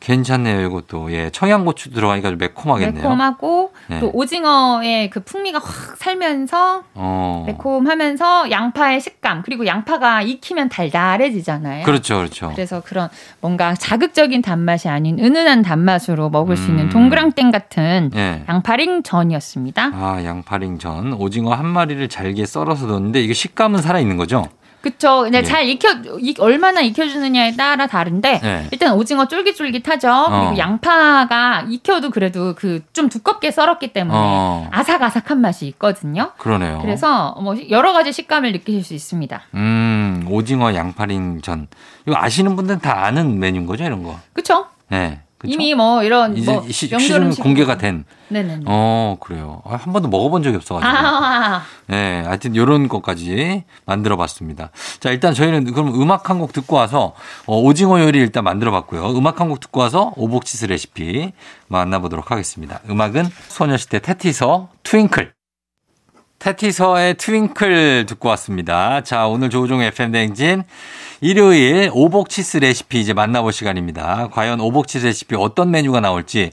[0.00, 1.12] 괜찮네요, 이것도.
[1.12, 1.30] 예.
[1.30, 3.02] 청양고추 들어가니까 좀 매콤하겠네요.
[3.02, 4.00] 매콤하고 네.
[4.00, 7.44] 또 오징어의 그 풍미가 확 살면서 어.
[7.46, 11.84] 매콤하면서 양파의 식감 그리고 양파가 익히면 달달해지잖아요.
[11.84, 12.50] 그렇죠, 그렇죠.
[12.54, 13.08] 그래서 그런
[13.40, 16.56] 뭔가 자극적인 단맛이 아닌 은은한 단맛으로 먹을 음.
[16.56, 16.90] 수 있는 음.
[16.90, 18.44] 동그랑땡 같은 네.
[18.48, 19.90] 양파링 전이었습니다.
[19.94, 21.12] 아, 양파링 전.
[21.12, 24.46] 오징어 한 마리를 잘게 썰어서 넣었는데 이게 식감은 살아 있는 거죠?
[24.80, 25.22] 그쵸.
[25.22, 25.44] 근데 네.
[25.46, 25.88] 잘 익혀,
[26.20, 28.68] 익, 얼마나 익혀주느냐에 따라 다른데, 네.
[28.70, 30.08] 일단 오징어 쫄깃쫄깃하죠.
[30.10, 30.40] 어.
[30.46, 34.68] 그리고 양파가 익혀도 그래도 그 좀 두껍게 썰었기 때문에 어.
[34.72, 36.32] 아삭아삭한 맛이 있거든요.
[36.38, 36.78] 그러네요.
[36.82, 39.40] 그래서 뭐 여러 가지 식감을 느끼실 수 있습니다.
[39.54, 41.68] 음, 오징어 양파링 전.
[42.06, 44.18] 이거 아시는 분들은 다 아는 메뉴인 거죠, 이런 거?
[44.32, 44.66] 그쵸.
[44.88, 45.20] 네.
[45.38, 45.52] 그쵸?
[45.52, 48.04] 이미 뭐 이런 이제 뭐 시중 공개가 된.
[48.28, 48.60] 네네.
[48.66, 49.62] 어 그래요.
[49.64, 50.92] 아, 한 번도 먹어본 적이 없어가지고.
[50.92, 51.62] 아.
[51.86, 54.70] 네, 하여튼 이런 것까지 만들어봤습니다.
[54.98, 57.14] 자 일단 저희는 그럼 음악 한 곡 듣고 와서
[57.46, 59.16] 어, 오징어 요리 일단 만들어봤고요.
[59.16, 61.32] 음악 한 곡 듣고 와서 오복치스 레시피
[61.68, 62.80] 만나보도록 하겠습니다.
[62.90, 65.32] 음악은 소녀시대 태티서 Twinkle.
[66.40, 69.02] 태티서의 Twinkle 듣고 왔습니다.
[69.02, 70.62] 자, 오늘 조우종 FM 댕진
[71.20, 74.28] 일요일 오복치스 레시피 이제 만나볼 시간입니다.
[74.30, 76.52] 과연 오복치스 레시피 어떤 메뉴가 나올지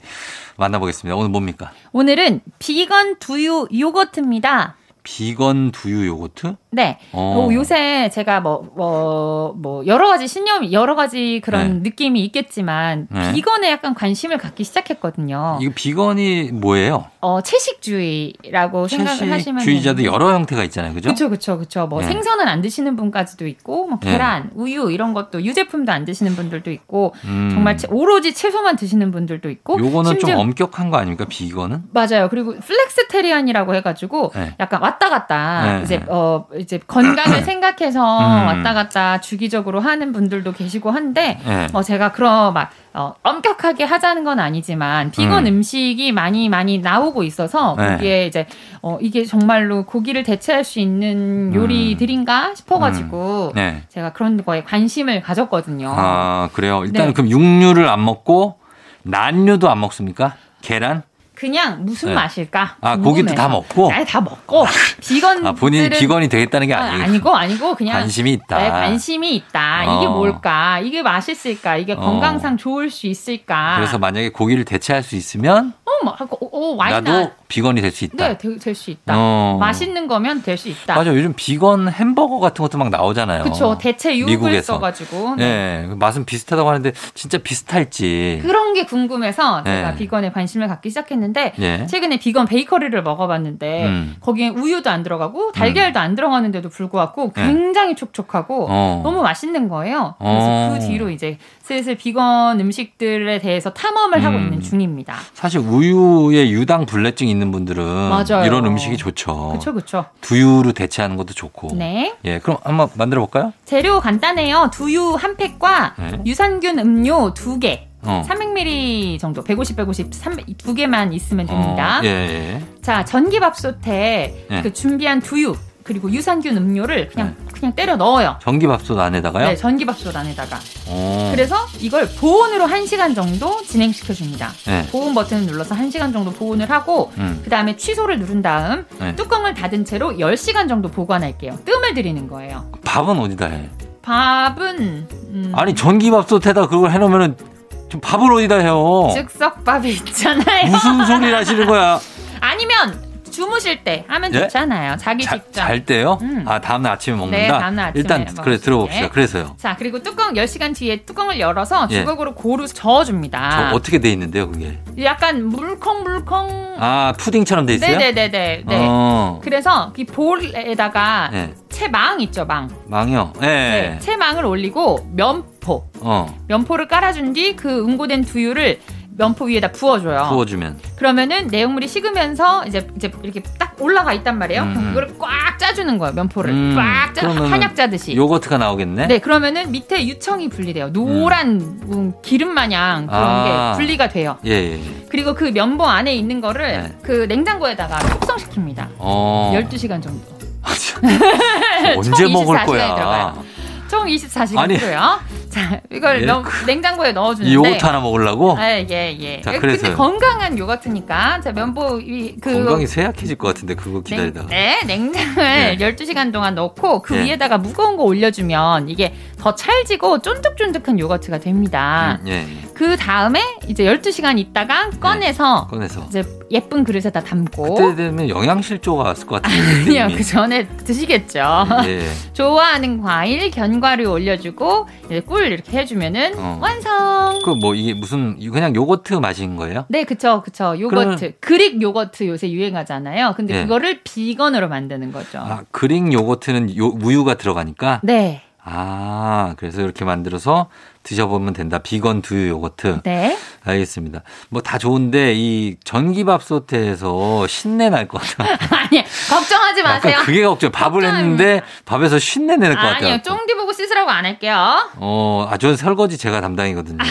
[0.56, 1.14] 만나보겠습니다.
[1.16, 1.70] 오늘 뭡니까?
[1.92, 4.76] 오늘은 비건 두유 요거트입니다.
[5.06, 6.56] 비건 두유 요거트?
[6.72, 6.98] 네.
[7.12, 7.48] 어.
[7.52, 11.90] 요새 제가 뭐, 뭐, 뭐, 여러 가지 신념, 여러 가지 그런 네.
[11.90, 13.32] 느낌이 있겠지만, 네.
[13.32, 15.60] 비건에 약간 관심을 갖기 시작했거든요.
[15.62, 17.06] 이거 비건이 뭐예요?
[17.20, 19.62] 어, 채식주의라고 생각을 하시면.
[19.62, 20.92] 주의자도 여러 형태가 있잖아요.
[20.92, 21.10] 그죠?
[21.10, 21.86] 그쵸, 그쵸, 그쵸.
[21.86, 22.08] 뭐 네.
[22.08, 24.10] 생선은 안 드시는 분까지도 있고, 뭐 네.
[24.10, 27.50] 계란, 우유, 이런 것도 유제품도 안 드시는 분들도 있고, 음.
[27.52, 29.78] 정말 오로지 채소만 드시는 분들도 있고.
[29.78, 31.26] 요거는 좀 엄격한 거 아닙니까?
[31.28, 31.84] 비건은?
[31.92, 32.28] 맞아요.
[32.28, 34.56] 그리고 flexitarian이라고 해가지고, 네.
[34.58, 35.82] 약간 왔다 갔다, 네.
[35.82, 38.46] 이제, 어, 이제 건강을 생각해서 음.
[38.46, 41.66] 왔다 갔다 주기적으로 하는 분들도 계시고 한데 네.
[41.72, 45.62] 어 제가 그런 막 어, 엄격하게 하자는 건 아니지만 비건 음.
[45.62, 47.88] 식이 많이 많이 나오고 있어서 네.
[47.88, 48.46] 그게 이제
[48.82, 51.54] 어 이게 정말로 고기를 대체할 수 있는 음.
[51.54, 53.54] 요리들인가 싶어가지고 음.
[53.54, 53.82] 네.
[53.88, 55.92] 제가 그런 거에 관심을 가졌거든요.
[55.94, 56.82] 아 그래요.
[56.84, 57.12] 일단 네.
[57.12, 58.58] 그럼 육류를 안 먹고
[59.02, 60.34] 난류도 안 먹습니까?
[60.62, 61.02] 계란?
[61.36, 62.14] 그냥 무슨 네.
[62.14, 62.76] 맛일까?
[62.80, 63.92] 아, 고기도 다 먹고?
[63.92, 64.64] 아니, 다 먹고.
[65.00, 65.46] 비건.
[65.46, 67.04] 아, 본인이 비건이 되겠다는 게 아니고.
[67.04, 67.98] 아니고, 아니고, 그냥.
[68.00, 68.56] 관심이 있다.
[68.58, 69.84] 네, 관심이 있다.
[69.86, 69.98] 어.
[69.98, 70.80] 이게 뭘까?
[70.80, 71.76] 이게 맛있을까?
[71.76, 71.96] 이게 어.
[72.00, 73.74] 건강상 좋을 수 있을까?
[73.76, 75.74] 그래서 만약에 고기를 대체할 수 있으면.
[75.84, 78.28] 어, 뭐, 어, 어, 나도 비건이 될 수 있다.
[78.28, 79.14] 네, 될 수 있다.
[79.16, 79.56] 어.
[79.60, 80.94] 맛있는 거면 될 수 있다.
[80.94, 81.14] 맞아.
[81.14, 83.42] 요즘 비건 햄버거 같은 것도 막 나오잖아요.
[83.44, 83.76] 그렇죠.
[83.78, 85.36] 대체 육을 써가지고.
[85.36, 85.86] 네.
[85.86, 85.94] 네.
[85.94, 88.38] 맛은 비슷하다고 하는데 진짜 비슷할지.
[88.42, 89.96] 그런 게 궁금해서 제가 네.
[89.96, 91.86] 비건에 관심을 갖기 시작했는데 네.
[91.86, 94.16] 최근에 비건 베이커리를 먹어봤는데 음.
[94.20, 96.02] 거기에 우유도 안 들어가고 달걀도 음.
[96.02, 97.46] 안 들어가는데도 불구하고 네.
[97.46, 99.00] 굉장히 촉촉하고 어.
[99.04, 100.14] 너무 맛있는 거예요.
[100.18, 100.74] 그래서 어.
[100.78, 104.24] 그 뒤로 이제 슬슬 비건 음식들에 대해서 탐험을 음.
[104.24, 105.16] 하고 있는 중입니다.
[105.34, 108.44] 사실 우유에 유당 불내증 있는 분들은 맞아요.
[108.44, 109.48] 이런 음식이 좋죠.
[109.48, 110.04] 그렇죠, 그렇죠.
[110.20, 111.70] 두유로 대체하는 것도 좋고.
[111.74, 112.14] 네.
[112.24, 113.52] 예, 그럼 한번 만들어 볼까요?
[113.64, 114.70] 재료 간단해요.
[114.72, 116.20] 두유 한 팩과 네.
[116.24, 117.85] 유산균 음료 두 개.
[118.06, 118.24] 어.
[118.28, 122.00] 300ml 정도, 150, 150, 3, 두 개만 있으면 됩니다.
[122.00, 122.62] 어, 예, 예.
[122.82, 124.62] 자, 전기밥솥에 예.
[124.62, 127.46] 그 준비한 두유, 그리고 유산균 음료를 그냥 네.
[127.52, 128.38] 그냥 때려 넣어요.
[128.42, 129.48] 전기밥솥 안에다가요?
[129.48, 130.58] 네, 전기밥솥 안에다가.
[130.90, 131.30] 오.
[131.30, 134.50] 그래서 이걸 보온으로 1시간 정도 진행시켜 줍니다.
[134.66, 134.84] 네.
[134.90, 137.40] 보온 버튼을 눌러서 1시간 정도 보온을 하고 음.
[137.44, 139.14] 그다음에 취소를 누른 다음 네.
[139.14, 141.56] 뚜껑을 닫은 채로 10시간 정도 보관할게요.
[141.64, 142.70] 뜸을 들이는 거예요.
[142.84, 143.70] 밥은 어디다 해?
[144.02, 145.52] 밥은 음...
[145.54, 147.55] 아니 전기밥솥에다 그걸 해 놓으면은 좀
[148.00, 149.10] 밥을 어디다 해요?
[149.14, 150.66] 즉석밥이 있잖아요.
[150.70, 151.98] 무슨 소리를 하시는 거야?
[152.40, 153.05] 아니면
[153.40, 154.40] 주무실 때 하면 예?
[154.40, 154.96] 좋잖아요.
[154.96, 155.52] 자기 자, 직전.
[155.52, 156.18] 잘 때요?
[156.22, 156.44] 음.
[156.48, 157.36] 아, 다음날 아침에 먹는다?
[157.38, 158.00] 네, 다음날 아침에.
[158.00, 159.10] 일단, 그래, 들어봅시다.
[159.10, 159.54] 그래서요.
[159.58, 162.00] 자, 그리고 뚜껑 10시간 뒤에 뚜껑을 열어서 예.
[162.00, 163.70] 주걱으로 고루 저어줍니다.
[163.70, 164.78] 저 어떻게 돼 있는데요, 그게?
[165.02, 166.76] 약간 물컹물컹.
[166.78, 167.98] 아, 푸딩처럼 돼 있어요?
[167.98, 168.62] 네네네네.
[168.66, 168.86] 네.
[168.88, 169.40] 어.
[169.44, 171.54] 그래서 이 볼에다가 네.
[171.68, 172.70] 채망 있죠, 망.
[172.86, 173.34] 망이요?
[173.40, 173.46] 네.
[173.46, 173.98] 네.
[174.00, 175.90] 채망을 올리고 면포.
[176.00, 176.34] 어.
[176.48, 178.80] 면포를 깔아준 뒤 그 응고된 두유를
[179.18, 180.28] 면포 위에다 부어줘요.
[180.30, 180.78] 부어주면.
[180.96, 184.62] 그러면은 내용물이 식으면서 이제 이제 이렇게 딱 올라가 있단 말이에요.
[184.62, 184.74] 음.
[184.74, 186.14] 그럼 그거를 꽉 짜주는 거예요.
[186.14, 186.74] 면포를 음.
[186.76, 187.28] 꽉 짜.
[187.28, 188.14] 한약 짜듯이.
[188.14, 189.06] 요거트가 나오겠네.
[189.06, 190.92] 네, 그러면은 밑에 유청이 분리돼요.
[190.92, 192.12] 노란 음.
[192.22, 193.72] 기름 마냥 그런 아.
[193.72, 194.36] 게 분리가 돼요.
[194.44, 195.06] 예, 예, 예.
[195.08, 196.96] 그리고 그 면보 안에 있는 거를 네.
[197.02, 198.88] 그 냉장고에다가 숙성시킵니다.
[198.98, 199.52] 어.
[199.54, 200.36] 12시간 정도.
[201.96, 202.94] 언제 먹을 거야?
[202.94, 203.44] 들어가요.
[203.88, 205.18] 총 24시간이고요.
[205.56, 208.58] 자, 이걸 예, 그, 냉장고에 넣어주는데 요거트 하나 먹으려고?
[208.60, 209.40] 예, 예, 예.
[209.40, 214.48] 자, 그래서 근데 건강한 요거트니까 자 면보 이, 그 건강이 쇠약해질 것 같은데 그거 기다리다가.
[214.48, 215.76] 네, 냉장을 예.
[215.78, 217.22] 12시간 동안 넣고 그 예.
[217.22, 222.18] 위에다가 무거운 거 올려주면 이게 더 찰지고 쫀득쫀득한 요거트가 됩니다.
[222.20, 222.66] 음, 예, 예.
[222.74, 229.02] 그 다음에 이제 12시간 있다가 네, 꺼내서, 꺼내서 이제 예쁜 그릇에다 담고 그때 되면 영양실조가
[229.02, 229.62] 왔을 것 같아요.
[229.62, 231.40] 아니요, 그 전에 드시겠죠.
[231.86, 232.06] 예.
[232.34, 236.58] 좋아하는 과일, 견과류 올려주고 이제 꿀 이렇게 해주면은 어.
[236.60, 237.38] 완성.
[237.44, 239.86] 그 뭐 이게 무슨 그냥 요거트 맛인 거예요?
[239.88, 240.74] 네, 그쵸, 그쵸.
[240.78, 241.32] 요거트 그러면...
[241.40, 243.34] 그릭 요거트 요새 유행하잖아요.
[243.36, 243.62] 근데 예.
[243.62, 245.38] 그거를 비건으로 만드는 거죠.
[245.38, 248.00] 아, 그릭 요거트는 요, 우유가 들어가니까.
[248.02, 248.42] 네.
[248.62, 250.68] 아, 그래서 이렇게 만들어서
[251.06, 251.78] 드셔보면 된다.
[251.78, 253.02] 비건 두유 요거트.
[253.04, 253.38] 네.
[253.64, 254.22] 알겠습니다.
[254.50, 258.56] 뭐 다 좋은데 이 전기밥솥에서 신내 날 것 같아요.
[258.70, 260.18] 아니, 걱정하지 마세요.
[260.24, 260.70] 그게 걱정.
[260.72, 263.06] 밥을 했는데 밥에서 신내 내는 것 같아요.
[263.14, 264.90] 아니요, 쫑디 보고 씻으라고 안 할게요.
[264.96, 266.98] 어, 아, 저는 설거지 제가 담당이거든요.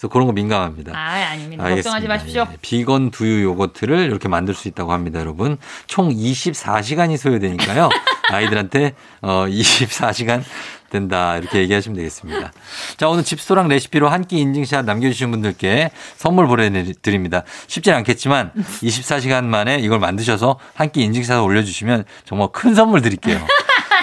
[0.00, 0.92] 그래서 그런 거 민감합니다.
[0.96, 1.62] 아, 아닙니다.
[1.64, 1.74] 알겠습니다.
[1.74, 2.46] 걱정하지 마십시오.
[2.50, 5.58] 예, 비건 두유 요거트를 이렇게 만들 수 있다고 합니다, 여러분.
[5.86, 7.88] 총 24시간이 소요되니까요.
[8.32, 10.42] 아이들한테 어 24시간
[10.90, 11.36] 된다.
[11.36, 12.52] 이렇게 얘기하시면 되겠습니다.
[12.98, 17.42] 자, 오늘 집소랑 레시피로 한 끼 인증샷 남겨주신 분들께 선물 보내드립니다.
[17.66, 23.40] 쉽진 않겠지만 24시간 만에 이걸 만드셔서 한 끼 인증샷 올려주시면 정말 큰 선물 드릴게요.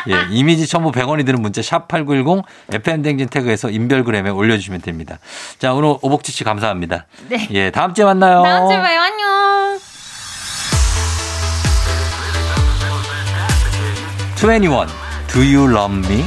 [0.10, 5.20] 예, 이미지 첨부 100원이 드는 문자 샵 8910 FM댕진 태그에서 인별그램에 올려주시면 됩니다.
[5.60, 7.06] 자, 오늘 오복지 씨 감사합니다.
[7.28, 7.48] 네.
[7.52, 8.42] 예, 다음 주에 만나요.
[8.44, 9.02] 다음 주에 봐요.
[9.02, 9.80] 안녕.
[14.38, 14.88] 2NE1.
[15.28, 16.24] Do you love me?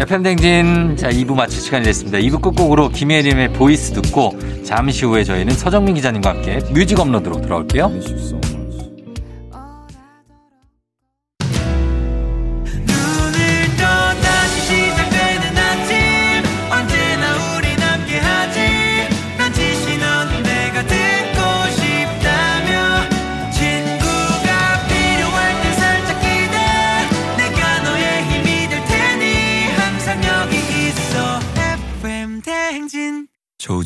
[0.00, 2.16] FM댕진 자 2부 마칠 시간이 됐습니다.
[2.16, 4.32] 2부 끝곡으로 김혜림의 Voice 듣고
[4.64, 7.92] 잠시 후에 저희는 서정민 기자님과 함께 music 업로드로 돌아올게요.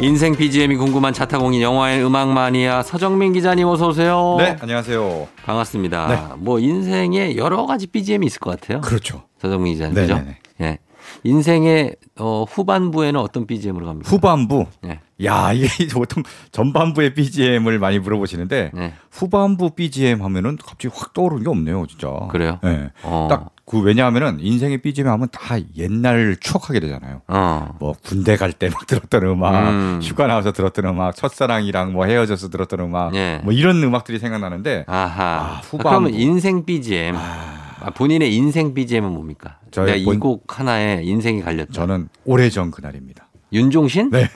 [0.00, 4.36] 인생 BGM이 궁금한 자타공인 영화의 음악 마니아 서정민 기자님 어서 오세요.
[4.38, 5.28] 네, 안녕하세요.
[5.44, 6.08] 반갑습니다.
[6.08, 6.34] 네.
[6.38, 8.80] 뭐 인생에 여러 가지 BGM이 있을 것 같아요.
[8.80, 9.24] 그렇죠.
[9.38, 10.14] 서정민 기자님 네, 그죠?
[10.16, 10.66] 네, 네.
[10.66, 10.78] 예.
[11.24, 14.08] 인생의 어, 후반부에는 어떤 BGM으로 갑니까?
[14.08, 14.66] 후반부.
[14.82, 15.00] 네.
[15.24, 18.94] 야, 이게 보통 전반부의 BGM을 많이 물어보시는데 네.
[19.10, 22.08] 후반부 BGM 하면은 갑자기 확 떠오르는 게 없네요, 진짜.
[22.30, 22.58] 그래요?
[22.62, 22.90] 네.
[23.02, 23.26] 어.
[23.30, 27.22] 딱 그 왜냐하면은 인생의 BGM 하면 다 옛날 추억하게 되잖아요.
[27.28, 27.76] 어.
[27.78, 30.00] 뭐 군대 갈 때 막 들었던 음악, 음.
[30.02, 33.40] 휴가 나와서 들었던 음악, 첫사랑이랑 뭐 헤어져서 들었던 음악, 네.
[33.44, 34.86] 뭐 이런 음악들이 생각나는데.
[34.88, 35.24] 아하.
[35.24, 35.88] 아, 후반부.
[35.88, 37.14] 그러면 인생 BGM.
[37.16, 37.76] 아.
[37.82, 39.58] 아, 본인의 인생 BGM은 뭡니까?
[39.70, 41.72] 제가 이곡 하나에 인생이 갈렸죠.
[41.72, 43.28] 저는 오래전 그날입니다.
[43.52, 44.10] 윤종신?
[44.10, 44.28] 네.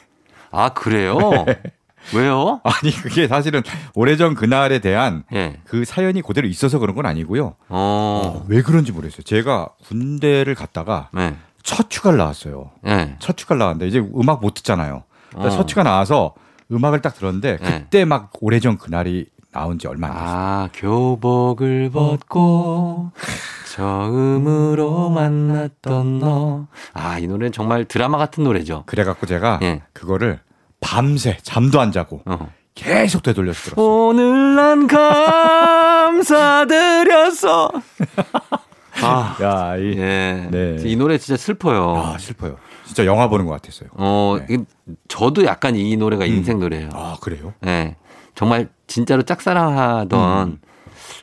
[0.52, 1.18] 아 그래요?
[1.46, 1.60] 네.
[2.14, 2.60] 왜요?
[2.64, 3.62] 아니 그게 사실은
[3.94, 5.60] 오래전 그날에 대한 네.
[5.64, 7.54] 그 사연이 그대로 있어서 그런 건 아니고요.
[7.68, 7.68] 어.
[7.68, 9.22] 어, 왜 그런지 모르겠어요.
[9.22, 11.36] 제가 군대를 갔다가 네.
[11.62, 12.70] 첫 휴가를 나왔어요.
[12.82, 13.16] 네.
[13.20, 15.04] 첫 휴가를 나왔는데 이제 음악 못 듣잖아요.
[15.34, 15.50] 어.
[15.50, 16.34] 첫 휴가 나와서
[16.70, 17.80] 음악을 딱 들었는데 네.
[17.80, 20.28] 그때 막 오래전 그날이 나온 지 얼마 안 됐어요.
[20.28, 23.12] 아, 교복을 벗고
[23.74, 26.66] 처음으로 만났던 너.
[26.92, 28.82] 아, 이 노래는 정말 드라마 같은 노래죠.
[28.86, 29.82] 그래갖고 제가 예.
[29.92, 30.40] 그거를
[30.84, 32.52] 밤새 잠도 안 자고 어.
[32.74, 33.86] 계속 되돌려서 들었어요.
[33.86, 34.86] 오늘 난
[36.46, 37.72] 감사드렸어.
[39.02, 40.46] 아, 야, 이, 예.
[40.50, 40.76] 네.
[40.84, 41.96] 이 노래 진짜 슬퍼요.
[41.96, 42.58] 아, 슬퍼요.
[42.84, 43.88] 진짜 영화 보는 것 같았어요.
[43.94, 44.58] 어, 네.
[45.08, 46.30] 저도 약간 이 노래가 음.
[46.30, 46.90] 인생 노래예요.
[46.92, 47.54] 아, 그래요?
[47.60, 47.96] 네.
[48.34, 50.58] 정말 진짜로 짝사랑하던 음.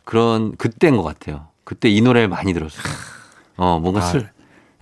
[0.04, 1.48] 그런 그때인 것 같아요.
[1.64, 2.84] 그때 이 노래를 많이 들었어요.
[3.58, 4.32] 어, 뭔가 아, 슬,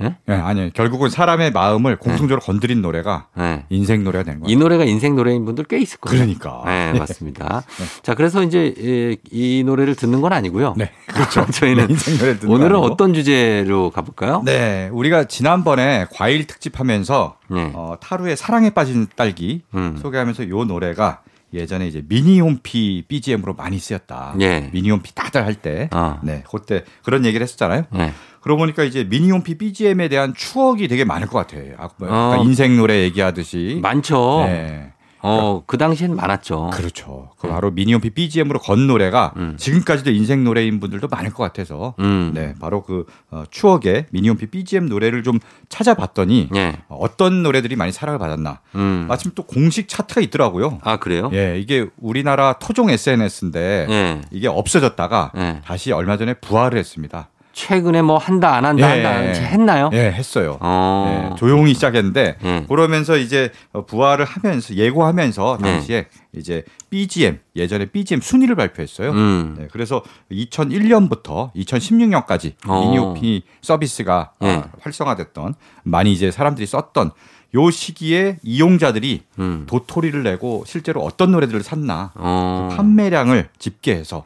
[0.02, 0.16] 예?
[0.26, 0.70] 네, 아니요.
[0.74, 2.46] 결국은 사람의 마음을 공통적으로 네.
[2.46, 3.66] 건드린 노래가 네.
[3.70, 4.52] 인생 노래가 되는 거예요.
[4.52, 6.18] 이 노래가 인생 노래인 분들 꽤 있을 거예요.
[6.18, 6.64] 그러니까.
[6.66, 7.64] 네, 맞습니다.
[7.68, 7.86] 네.
[8.02, 10.76] 자, 그래서 이제 이 노래를 듣는 건 아니고요.
[10.78, 11.46] 네, 그렇죠.
[11.52, 14.42] 저희는 네, 인생 노래 듣는 오늘은 어떤 주제로 가볼까요?
[14.46, 17.72] 네, 우리가 지난번에 과일 특집 하면서 네.
[17.74, 19.98] 어, 타루의 사랑에 빠진 딸기 음.
[20.02, 21.22] 소개하면서 이 노래가
[21.54, 24.36] 예전에 이제 미니홈피 BGM으로 많이 쓰였다.
[24.40, 24.70] 예.
[24.72, 25.90] 미니홈피 다들 할 때.
[25.92, 26.20] 어.
[26.22, 26.44] 네.
[26.50, 27.86] 그때 그런 얘기를 했었잖아요.
[27.92, 28.14] 네.
[28.42, 31.74] 그러고 보니까 이제 미니홈피 BGM에 대한 추억이 되게 많을 것 같아요.
[31.78, 32.44] 아까 뭐 어.
[32.44, 33.80] 인생 노래 얘기하듯이.
[33.82, 34.44] 많죠.
[34.46, 34.92] 네.
[35.22, 36.70] 어, 그 당시엔 많았죠.
[36.74, 37.32] 그렇죠.
[37.38, 39.56] 그 바로 미니홈피 BGM으로 건 노래가 음.
[39.58, 42.32] 지금까지도 인생 노래인 분들도 많을 것 같아서 음.
[42.34, 46.78] 네, 바로 그 어, 추억의 미니홈피 BGM 노래를 좀 찾아봤더니 네.
[46.88, 48.62] 어떤 노래들이 많이 사랑을 받았나.
[48.76, 49.06] 음.
[49.10, 50.80] 마침 또 공식 차트가 있더라고요.
[50.84, 51.30] 아, 그래요?
[51.34, 54.22] 예, 이게 우리나라 토종 SNS인데 네.
[54.32, 55.62] 이게 없어졌다가 네.
[55.66, 57.30] 다시 얼마 전에 부활을 했습니다.
[57.60, 59.90] 최근에 뭐 한다 안 한다 예, 한다 안 했나요?
[59.92, 60.58] 예, 했어요.
[60.62, 61.32] 어.
[61.34, 62.66] 예, 조용히 시작했는데 예.
[62.70, 63.52] 그러면서 이제
[63.86, 65.72] 부활을 하면서 예고하면서 네.
[65.72, 69.12] 당시에 이제 BGM 예전에 BGM 순위를 발표했어요.
[69.12, 69.56] 음.
[69.60, 72.80] 네, 그래서 2001년부터 2016년까지 어.
[72.80, 74.48] 미니오피 서비스가 예.
[74.48, 77.12] 아, 활성화됐던 많이 이제 사람들이 썼던
[77.56, 79.66] 요 시기에 이용자들이 음.
[79.68, 82.70] 도토리를 내고 실제로 어떤 노래들을 샀나 어.
[82.70, 84.24] 그 판매량을 집계해서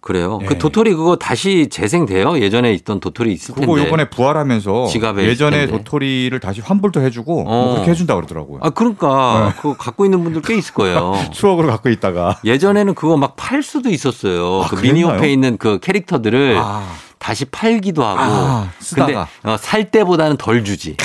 [0.00, 0.38] 그래요.
[0.40, 0.46] 네.
[0.46, 2.38] 그 도토리 그거 다시 재생돼요?
[2.38, 3.66] 예전에 있던 도토리 있을 텐데.
[3.66, 7.64] 그거 이번에 부활하면서 지갑에 예전에 도토리를 다시 환불도 해주고 뭐 어.
[7.64, 8.60] 뭐 그렇게 해준다 그러더라고요.
[8.62, 9.56] 아 그러니까 네.
[9.60, 11.14] 그거 갖고 있는 분들 꽤 있을 거예요.
[11.32, 14.62] 추억으로 갖고 있다가 예전에는 그거 막 팔 수도 있었어요.
[14.62, 16.84] 아, 그 미니홈피에 있는 그 캐릭터들을 아.
[17.18, 18.20] 다시 팔기도 하고.
[18.22, 19.06] 아, 쓰다가.
[19.42, 20.96] 근데 어, 살 때보다는 덜 주지.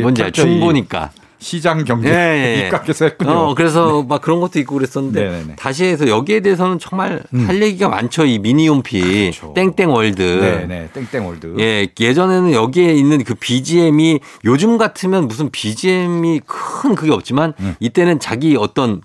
[0.00, 1.10] 뭔지 알 중고니까.
[1.38, 3.30] 시장 경제 네, 입각해서 했군요.
[3.30, 4.06] 어, 그래서 네.
[4.08, 5.56] 막 그런 것도 있고 그랬었는데 네네네.
[5.56, 7.46] 다시 해서 여기에 대해서는 정말 음.
[7.48, 8.24] 할 얘기가 많죠.
[8.26, 9.54] 이 미니홈피 그렇죠.
[9.54, 10.22] 땡땡 월드.
[10.22, 11.54] 네네 땡땡 월드.
[11.60, 17.76] 예 예전에는 여기에 있는 그 BGM이 요즘 같으면 무슨 BGM이 큰 그게 없지만 음.
[17.78, 19.00] 이때는 자기 어떤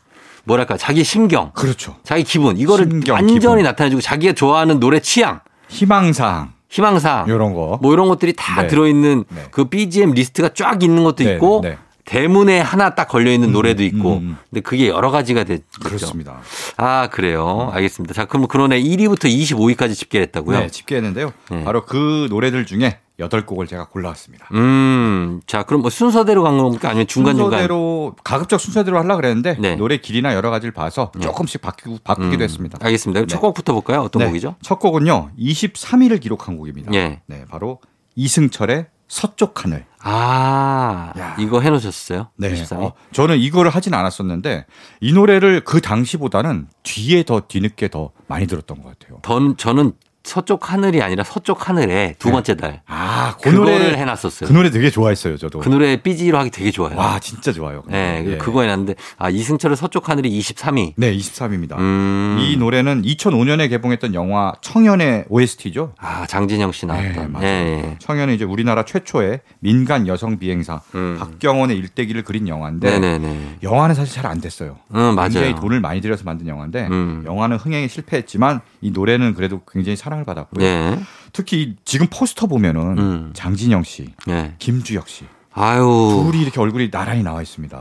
[0.46, 1.96] 뭐랄까 자기 심경, 그렇죠.
[2.04, 3.63] 자기 기분 이거를 심경, 완전히 기분.
[3.63, 6.52] 나타내주고 자기가 좋아하는 노래 취향, 희망사항.
[6.69, 7.78] 희망사 이런 거.
[7.84, 8.67] 뭐 이런 것들이 다 네.
[8.67, 9.43] 들어있는 네.
[9.52, 11.34] 그 BGM 리스트가 쫙 있는 것도 네.
[11.34, 11.78] 있고 네.
[12.06, 14.38] 대문에 하나 딱 걸려 있는 음, 노래도 있고, 음, 음.
[14.50, 15.63] 근데 그게 여러 가지가 됐죠.
[15.84, 16.42] 그렇습니다.
[16.78, 17.70] 아 그래요.
[17.74, 18.13] 알겠습니다.
[18.13, 20.60] 자 그럼 그러네 1위부터 25위까지 집계했다고요?
[20.60, 21.32] 네, 집계했는데요.
[21.52, 21.63] 네.
[21.63, 24.48] 바로 그 노래들 중에 여덟 곡을 제가 골라왔습니다.
[24.54, 27.52] 음, 자 그럼 뭐 순서대로 간 겁니까 아니면 중간 중간?
[27.52, 29.76] 순서대로 가급적 순서대로 하려 고 그랬는데 네.
[29.76, 31.22] 노래 길이나 여러 가지를 봐서 네.
[31.22, 32.80] 조금씩 바뀌고 바꾸기도 음, 했습니다.
[32.82, 33.22] 알겠습니다.
[33.22, 33.28] 네.
[33.28, 34.02] 첫 곡부터 볼까요?
[34.02, 34.28] 어떤 네.
[34.28, 34.56] 곡이죠?
[34.62, 36.92] 첫 곡은요, 23위를 기록한 곡입니다.
[36.92, 37.80] 네, 네 바로
[38.16, 39.86] 이승철의 서쪽 하늘.
[40.06, 41.36] 아, 야.
[41.39, 42.28] 이거 해놓으셨어요?
[42.36, 42.54] 네.
[42.74, 44.66] 어, 저는 이거를 하진 않았었는데
[45.00, 49.20] 이 노래를 그 당시보다는 뒤에 더 뒤늦게 더 많이 들었던 것 같아요.
[49.24, 52.32] 전, 저는 서쪽 하늘이 아니라 서쪽 하늘에 두 네.
[52.32, 52.82] 번째 달.
[52.88, 54.48] 아, 그 노래를 해놨었어요.
[54.48, 55.60] 그 노래 되게 좋아했어요, 저도.
[55.60, 56.96] 그 노래 삐지로 하기 되게 좋아요.
[56.98, 57.84] 와, 진짜 좋아요.
[57.88, 58.38] 네, 예.
[58.38, 60.94] 그거 해놨는데 아 이승철의 서쪽 하늘이 23위.
[60.96, 61.78] 네, 23위입니다.
[61.78, 62.38] 음.
[62.40, 65.94] 이 노래는 2005년에 개봉했던 영화 청년의 OST죠.
[66.00, 67.14] 아, 장진영 씨 나왔던.
[67.14, 67.42] 네, 맞아요.
[67.44, 67.96] 네.
[68.00, 71.18] 청년은 이제 우리나라 최초의 민간 여성 비행사 음.
[71.20, 73.58] 박경원의 일대기를 그린 영화인데 네네네.
[73.62, 74.78] 영화는 사실 잘 안 됐어요.
[74.96, 75.30] 음, 맞아요.
[75.32, 77.24] 굉장히 돈을 많이 들여서 만든 영화인데 음.
[77.26, 80.63] 영화는 흥행에 실패했지만 이 노래는 그래도 굉장히 사랑 을 받았고요.
[80.63, 80.99] 네.
[81.32, 83.32] 특히 지금 포스터 보면은 음.
[83.34, 84.56] 장진영 씨, 네.
[84.60, 87.78] 김주혁 씨, 아유 둘이 이렇게 얼굴이 나란히 나와 있습니다.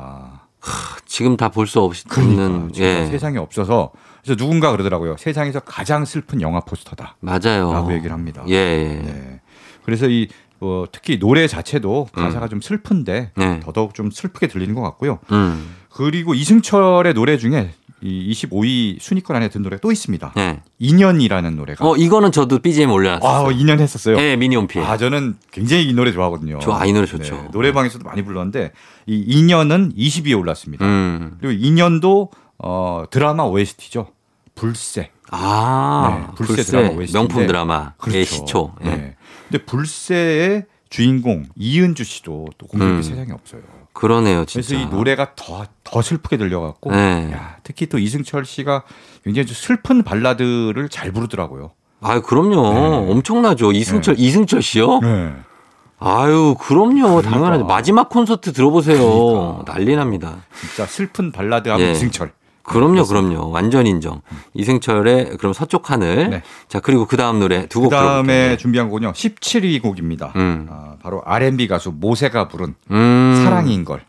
[0.60, 3.06] 하, 지금 다 볼 수 없는 그러니까, 예.
[3.06, 3.90] 세상에 없어서
[4.22, 5.16] 그래서 누군가 그러더라고요.
[5.18, 7.16] 세상에서 가장 슬픈 영화 포스터다.
[7.20, 7.72] 맞아요.
[7.72, 8.44] 라고 얘기를 합니다.
[8.48, 8.54] 예.
[9.04, 9.40] 네.
[9.84, 10.28] 그래서 이
[10.60, 12.50] 어, 특히 노래 자체도 가사가 음.
[12.50, 13.60] 좀 슬픈데 네.
[13.60, 15.18] 더더욱 좀 슬프게 들리는 것 같고요.
[15.32, 15.74] 음.
[15.90, 20.32] 그리고 이승철의 노래 중에 이 25위 순위권 안에 든 노래 또 있습니다.
[20.36, 20.60] 네.
[20.80, 21.88] 2년이라는 노래가.
[21.88, 23.46] 어, 이거는 저도 BGM 올려놨어요.
[23.46, 24.16] 아, 2년 했었어요.
[24.16, 24.80] 네, 미니홈피.
[24.80, 26.58] 아, 저는 굉장히 이 노래 좋아하거든요.
[26.58, 27.34] 좋아, 이 노래 좋죠.
[27.34, 28.72] 네, 노래방에서도 많이 불렀는데
[29.06, 30.84] 이 2년은 20위에 올랐습니다.
[30.84, 31.36] 음.
[31.40, 34.08] 그리고 2년도 어, 드라마 OST죠.
[34.54, 35.10] 불새.
[35.30, 37.12] 아, 네, 불새, 불새, 드라마 OST.
[37.16, 37.92] 명품 드라마.
[37.96, 38.18] 그렇죠.
[38.18, 38.72] 예, 시초.
[38.82, 38.96] 네.
[38.96, 39.16] 네.
[39.48, 43.02] 근데 불새의 주인공 이은주 씨도 또 공격이 음.
[43.02, 43.62] 세상에 없어요.
[43.94, 44.66] 그러네요, 진짜.
[44.68, 47.30] 그래서 이 노래가 더, 더 슬프게 들려갖고, 네.
[47.32, 48.82] 야, 특히 또 이승철 씨가
[49.24, 51.72] 굉장히 슬픈 발라드를 잘 부르더라고요.
[52.00, 52.72] 아, 그럼요.
[52.72, 53.12] 네.
[53.12, 53.72] 엄청나죠.
[53.72, 54.22] 이승철 네.
[54.22, 55.00] 이승철 씨요?
[55.00, 55.32] 네.
[55.98, 57.02] 아유, 그럼요.
[57.16, 57.30] 그러니까.
[57.30, 57.64] 당연하죠.
[57.66, 58.98] 마지막 콘서트 들어보세요.
[58.98, 59.72] 그러니까.
[59.72, 60.38] 난리 납니다.
[60.58, 61.92] 진짜 슬픈 발라드 하면 예.
[61.92, 62.32] 이승철.
[62.64, 63.50] 그럼요, 그럼요.
[63.50, 64.22] 완전 인정.
[64.54, 66.30] 이승철의 그럼 서쪽 하늘.
[66.30, 66.42] 네.
[66.68, 67.90] 자, 그리고 그 다음 노래 두 곡.
[67.90, 69.12] 그 다음에 준비한 곡은요.
[69.12, 70.32] 17위 곡입니다.
[70.36, 70.68] 음.
[70.70, 73.42] 아, 바로 R&B 가수 모세가 부른 음.
[73.44, 74.02] 사랑인 걸.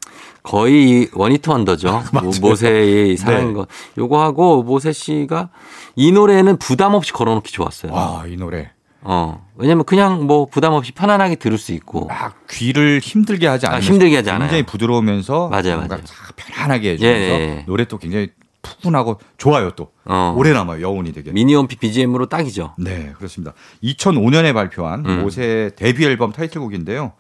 [0.44, 2.04] 거의 원히트 원더죠.
[2.42, 3.54] 모세의 사랑인 네.
[3.54, 3.68] 것.
[3.98, 5.50] 요거 하고 모세 씨가
[5.96, 7.96] 이 노래는 부담 없이 걸어놓기 좋았어요.
[7.96, 8.72] 아, 이 노래.
[9.02, 9.46] 어.
[9.56, 12.08] 왜냐면 그냥 뭐 부담 없이 편안하게 들을 수 있고.
[12.08, 13.78] 막 귀를 힘들게 하지 않아요.
[13.78, 14.50] 아, 힘들게 하지 않아요.
[14.50, 16.02] 굉장히 부드러우면서 맞아요, 맞아요.
[16.36, 17.64] 편안하게 해주면서 예, 예.
[17.66, 18.30] 노래 또 굉장히
[18.64, 20.34] 푸근하고 좋아요 또 어.
[20.38, 22.76] 오래 남아요 여운이 되게 미니홈피 BGM으로 딱이죠.
[22.78, 23.54] 네 그렇습니다.
[23.84, 25.22] 2005년에 발표한 음.
[25.22, 27.12] 모세 데뷔 앨범 타이틀곡인데요.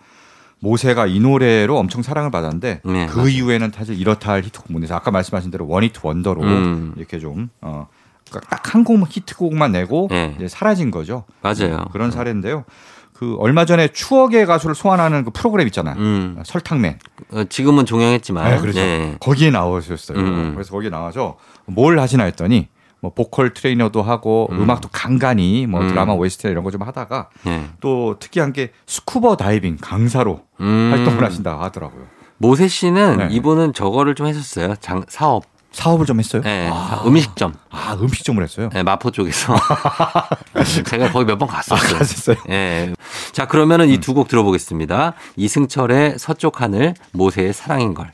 [0.63, 3.27] 모세가 이 노래로 엄청 사랑을 받았는데 네, 그 맞아요.
[3.27, 6.93] 이후에는 사실 이렇다 할 히트곡 못 내서 아까 말씀하신 대로 one-hit wonder로 음.
[6.95, 7.87] 이렇게 좀 어,
[8.49, 10.33] 딱한 곡만 히트곡만 내고 네.
[10.37, 11.25] 이제 사라진 거죠.
[11.41, 11.85] 맞아요.
[11.91, 12.15] 그런 네.
[12.15, 12.63] 사례인데요.
[13.11, 15.95] 그 얼마 전에 추억의 가수를 소환하는 그 프로그램 있잖아요.
[15.97, 16.41] 음.
[16.45, 16.97] 설탕맨.
[17.31, 18.49] 어, 지금은 종영했지만.
[18.49, 18.79] 네, 그렇죠.
[18.79, 19.17] 네.
[19.19, 20.17] 거기에 나오셨어요.
[20.17, 20.51] 음.
[20.55, 22.69] 그래서 거기에 나와서 뭘 하시나 했더니
[23.03, 24.67] 뭐 보컬 트레이너도 하고 음.
[24.69, 25.89] 음악도 간간히 뭐 음.
[25.89, 27.65] 드라마 OST 이런 거 좀 하다가 네.
[27.81, 30.89] 또 특이한 게 스쿠버 다이빙 강사로 음.
[30.91, 32.05] 활동을 하신다 하더라고요.
[32.37, 33.27] 모세 씨는 네.
[33.31, 34.75] 이분은 저거를 좀 했었어요.
[34.77, 35.43] 장, 사업.
[35.73, 36.41] 사업을 좀 했어요?
[36.43, 36.69] 네.
[36.71, 37.01] 아.
[37.05, 37.55] 음식점.
[37.71, 38.69] 아, 음식점을 했어요?
[38.71, 39.53] 네, 마포 쪽에서.
[40.85, 41.95] 제가 거기 몇 번 갔었어요.
[41.95, 42.37] 아, 갔었어요?
[42.47, 42.93] 네.
[43.31, 43.91] 자, 그러면은 음.
[43.91, 45.13] 이두 곡 들어보겠습니다.
[45.35, 48.11] 이승철의 서쪽 하늘, 모세의 사랑인 걸.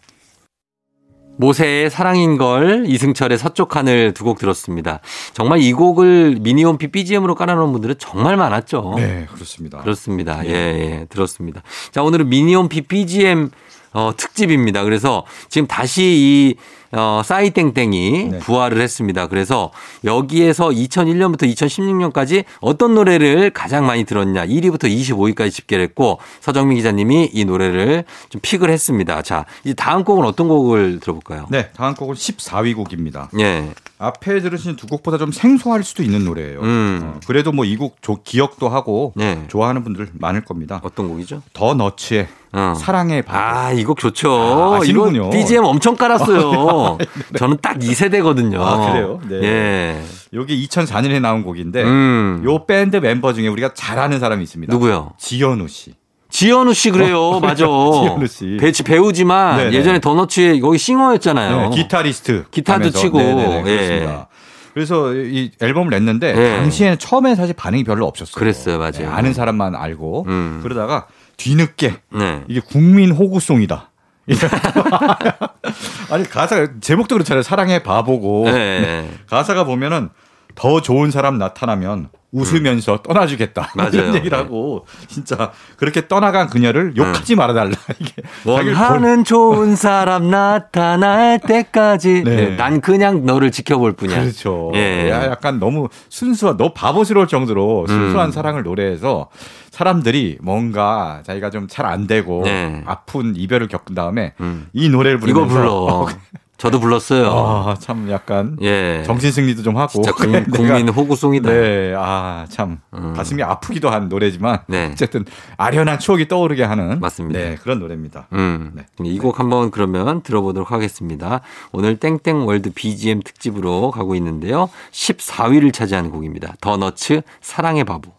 [1.39, 4.99] 모세의 사랑인 걸, 이승철의 서쪽 하늘 두 곡 들었습니다.
[5.33, 8.95] 정말 이 곡을 미니홈피 BGM으로 깔아놓은 분들은 정말 많았죠.
[8.97, 9.79] 네, 그렇습니다.
[9.79, 10.41] 그렇습니다.
[10.41, 10.49] 네.
[10.49, 11.63] 예, 예, 들었습니다.
[11.91, 13.49] 자, 오늘은 미니홈피 BGM
[13.93, 14.83] 어, 특집입니다.
[14.83, 16.55] 그래서 지금 다시 이
[16.91, 18.39] 어, 싸이땡땡이 네.
[18.39, 19.27] 부활을 했습니다.
[19.27, 19.71] 그래서
[20.03, 27.45] 여기에서 2001년부터 2016년까지 어떤 노래를 가장 많이 들었냐 1위부터 25위까지 집계를 했고 서정민 기자님이 이
[27.45, 29.21] 노래를 좀 픽을 했습니다.
[29.21, 31.45] 자, 이제 다음 곡은 어떤 곡을 들어볼까요?
[31.51, 33.29] 네, 다음 곡은 14위 곡입니다.
[33.39, 33.69] 예.
[33.99, 36.61] 앞에 들으신 두 곡보다 좀 생소할 수도 있는 노래예요.
[36.61, 36.99] 음.
[37.03, 39.43] 어, 그래도 뭐 이 곡 기억도 하고 네.
[39.47, 40.79] 좋아하는 분들 많을 겁니다.
[40.83, 41.43] 어떤 곡이죠?
[41.53, 42.73] 더 너츠의 어.
[42.75, 44.31] 사랑의 바 아, 이 곡 좋죠.
[44.31, 46.97] 아, 이거 BGM 엄청 깔았어요.
[47.31, 47.37] 네.
[47.37, 48.59] 저는 딱 2세대거든요.
[48.61, 49.19] 아, 그래요?
[49.27, 49.35] 네.
[49.43, 50.03] 예.
[50.33, 52.41] 여기 2004년에 나온 곡인데 음.
[52.45, 54.73] 요 밴드 멤버 중에 우리가 잘 아는 사람이 있습니다.
[54.73, 55.13] 누구요?
[55.17, 55.93] 지현우 씨.
[56.29, 57.39] 지현우 씨 그래요.
[57.41, 57.65] 맞아.
[57.65, 58.57] 지현우 씨.
[58.59, 59.73] 배, 배우지만 네네.
[59.77, 61.69] 예전에 더너츠의 거기 싱어였잖아요.
[61.69, 62.45] 네, 기타리스트.
[62.51, 62.99] 기타도 하면서.
[62.99, 63.17] 치고.
[63.17, 64.11] 네네네, 그렇습니다.
[64.11, 64.39] 예.
[64.75, 66.57] 그래서 이 앨범을 냈는데 네.
[66.57, 68.35] 당시에는 처음에 사실 반응이 별로 없었어요.
[68.35, 68.91] 그랬어요, 맞아요.
[68.99, 70.59] 네, 아는 사람만 알고 음.
[70.61, 71.07] 그러다가
[71.39, 72.43] 뒤늦게 네.
[72.47, 73.89] 이게 국민 호구송이다.
[76.11, 77.41] 아니 가사 제목도 그렇잖아요.
[77.41, 79.09] 사랑의 바보고 네.
[79.27, 80.09] 가사가 보면은
[80.55, 82.97] 더 좋은 사람 나타나면 웃으면서 음.
[83.01, 83.71] 떠나주겠다.
[83.75, 83.89] 맞아요.
[83.93, 87.37] 이런 얘기를 하고 진짜 그렇게 떠나간 그녀를 욕하지 음.
[87.37, 87.71] 말아달라.
[87.99, 88.13] 이게
[88.45, 92.35] 원하는 좋은 사람 나타날 때까지 네.
[92.35, 92.55] 네.
[92.55, 94.21] 난 그냥 너를 지켜볼 뿐이야.
[94.21, 94.71] 그렇죠.
[94.75, 95.09] 예.
[95.09, 98.31] 약간 너무 순수한 너 바보스러울 정도로 순수한 음.
[98.31, 99.29] 사랑을 노래해서
[99.71, 102.83] 사람들이 뭔가 자기가 좀 잘 안 되고 네.
[102.85, 104.67] 아픈 이별을 겪은 다음에 음.
[104.73, 106.07] 이 노래를 부르면서 이거 불러.
[106.59, 107.29] 저도 불렀어요.
[107.31, 109.01] 아, 참 약간 예.
[109.05, 109.93] 정신 승리도 좀 하고.
[109.93, 111.49] 진짜 국, 국민 호구송이다.
[111.49, 113.13] 네, 아, 참 음.
[113.15, 114.89] 가슴이 아프기도 한 노래지만 네.
[114.91, 115.23] 어쨌든
[115.55, 117.39] 아련한 추억이 떠오르게 하는 맞습니다.
[117.39, 118.27] 네, 그런 노래입니다.
[118.33, 118.73] 음.
[118.75, 118.83] 네.
[119.05, 121.39] 이곡 한번 그러면 들어보도록 하겠습니다.
[121.71, 124.69] 오늘 땡땡 월드 BGM 특집으로 가고 있는데요.
[124.91, 126.55] 14위를 차지하는 곡입니다.
[126.59, 128.18] 더 너츠 사랑의 바보.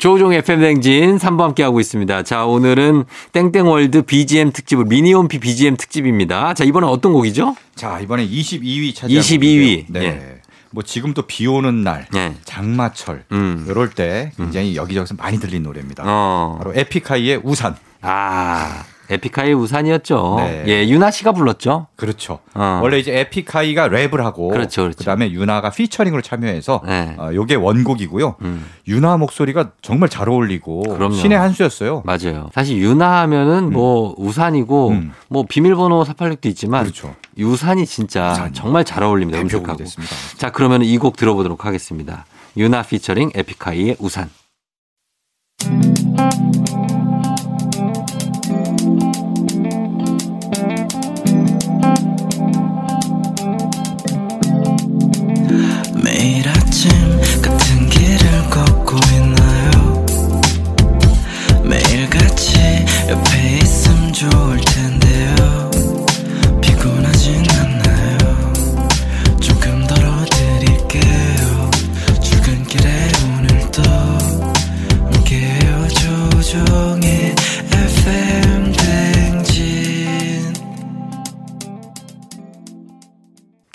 [0.00, 2.22] 조우종 FM 댕진 3부 함께 하고 있습니다.
[2.22, 6.54] 자, 오늘은 땡땡월드 BGM 특집을 미니홈피 BGM 특집입니다.
[6.54, 7.54] 자, 이번엔 어떤 곡이죠?
[7.74, 9.84] 자, 이번에 22위 차지한 22위.
[9.88, 10.00] 네.
[10.04, 10.40] 예.
[10.70, 12.34] 뭐 지금 또 비 오는 날, 네.
[12.44, 13.66] 장마철 음.
[13.68, 14.76] 이럴 때 굉장히 음.
[14.76, 16.04] 여기저기서 많이 들린 노래입니다.
[16.06, 16.56] 어.
[16.58, 17.76] 바로 에픽하이의 우산.
[18.00, 18.84] 아.
[19.10, 20.34] 에픽하이 우산이었죠.
[20.38, 20.64] 네.
[20.68, 21.88] 예, 윤하 씨가 불렀죠.
[21.96, 22.38] 그렇죠.
[22.54, 22.80] 어.
[22.82, 24.98] 원래 이제 에픽하이가 랩을 하고 그렇죠, 그렇죠.
[24.98, 27.16] 그다음에 윤하가 피처링으로 참여해서 네.
[27.18, 28.36] 어, 요게 원곡이고요.
[28.42, 28.66] 음.
[28.86, 31.14] 윤하 목소리가 정말 잘 어울리고 그럼요.
[31.14, 32.02] 신의 한 수였어요.
[32.04, 32.50] 맞아요.
[32.54, 33.72] 사실 윤하 하면은 음.
[33.72, 35.12] 뭐 우산이고 음.
[35.28, 37.14] 뭐 비밀번호 486도 있지만 그렇죠.
[37.36, 38.52] 우산이 진짜 우산이.
[38.52, 39.40] 정말 잘 어울립니다.
[39.40, 39.84] 음색하고.
[40.36, 42.26] 자, 그러면 이 곡 들어보도록 하겠습니다.
[42.56, 44.28] 유나 피처링 에픽하이의 우산.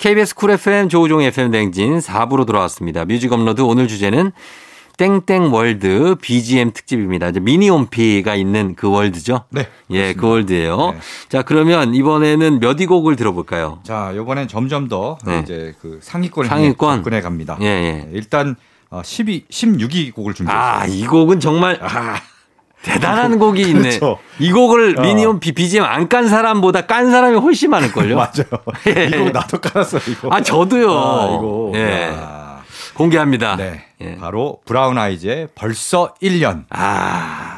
[0.06, 3.04] KBS Cool FM 조우종 FM 댕진 4부로 돌아왔습니다.
[3.04, 4.30] music 업로드 오늘 주제는
[4.98, 7.26] 땡땡 월드 BGM 특집입니다.
[7.26, 9.46] 이제 미니홈피가 있는 그 월드죠?
[9.50, 9.66] 네.
[9.90, 10.92] 예, 그 월드예요.
[10.92, 10.98] 네.
[11.28, 13.80] 자, 그러면 이번에는 몇위 곡을 들어볼까요?
[13.82, 15.40] 자, 이번엔 점점 더 네.
[15.40, 17.58] 이제 그 상위권을 상위권 접근해 갑니다.
[17.60, 18.08] 예, 예.
[18.12, 18.54] 일단
[19.02, 20.62] 12, 어, 16위 곡을 준비했어요.
[20.64, 22.20] 아, 이 곡은 정말 아.
[22.86, 23.98] 대단한 곡이 있네.
[23.98, 24.18] 그렇죠.
[24.38, 25.02] 이 곡을 어.
[25.02, 28.14] 미니홈 BGM 안 깐 사람보다 깐 사람이 훨씬 많을걸요?
[28.16, 28.62] 맞아요.
[28.96, 29.06] 예.
[29.06, 30.28] 이거 나도 깔았어, 이거.
[30.30, 30.90] 아, 저도요.
[30.90, 31.72] 아, 이거.
[31.74, 32.02] 예.
[32.12, 32.62] 야.
[32.94, 33.56] 공개합니다.
[33.56, 33.84] 네.
[34.00, 34.16] 예.
[34.16, 36.64] 바로 브라운 아이즈의 벌써 1년.
[36.70, 37.55] 아.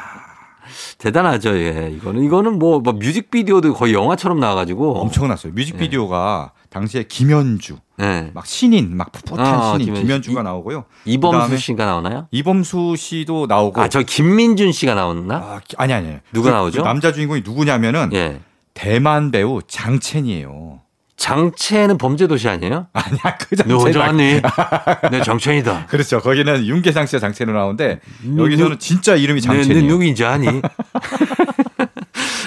[0.97, 1.91] 대단하죠, 예.
[1.95, 4.99] 이거는, 이거는 뭐, 뭐 뮤직비디오도 거의 영화처럼 나와가지고.
[5.01, 5.53] 엄청났어요.
[5.53, 6.59] 뮤직비디오가 예.
[6.69, 8.31] 당시에 김현주, 네.
[8.33, 10.01] 막 신인, 막 풋풋한 아, 신인 김현주.
[10.01, 10.85] 김현주 가 나오고요.
[11.05, 12.27] 이범수 씨가 나오나요?
[12.31, 13.81] 이범수 씨도 나오고.
[13.81, 15.35] 아, 저 김민준 씨가 나왔나?
[15.35, 16.17] 아, 아니, 아니.
[16.31, 16.81] 누가 그, 나오죠?
[16.81, 18.41] 그 남자 주인공이 누구냐면은 예.
[18.73, 20.81] 대만 배우 장첸이에요.
[21.19, 22.87] 장첸은 범죄도시 아니에요?
[22.93, 23.77] 아니야 그 장첸.
[23.77, 24.41] 너 언제 왔니?
[25.11, 25.87] 내 장첸이다.
[25.87, 26.21] 그렇죠.
[26.21, 27.99] 거기는 윤계상 씨가 장첸으로 나오는데
[28.37, 29.85] 여기서는 진짜 이름이 장첸이에요.
[29.85, 30.47] 누구인지 아니?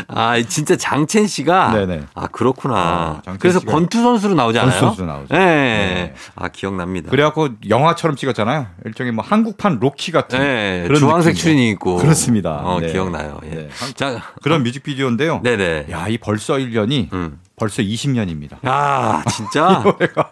[0.09, 2.03] 아, 진짜 장첸 씨가 네네.
[2.15, 3.23] 아 그렇구나.
[3.27, 4.71] 어, 그래서 권투 선수로 나오잖아요.
[4.71, 5.35] 권투 선수 나오죠.
[5.35, 5.39] 네.
[5.39, 6.15] 네.
[6.35, 7.11] 아 기억납니다.
[7.11, 8.67] 그래갖고 영화처럼 찍었잖아요.
[8.87, 10.85] 일종의 뭐 한국판 로키 같은 네.
[10.87, 12.63] 그런 주황색 추린이 있고 그렇습니다.
[12.65, 12.91] 어, 네.
[12.91, 13.39] 기억나요.
[13.45, 13.51] 예.
[13.51, 13.69] 네.
[13.95, 15.41] 자 그런 뮤직비디오인데요.
[15.43, 15.87] 네네.
[15.91, 17.39] 야이 벌써 1년이 음.
[17.57, 18.59] 벌써 20년입니다.
[18.63, 19.83] 아, 진짜?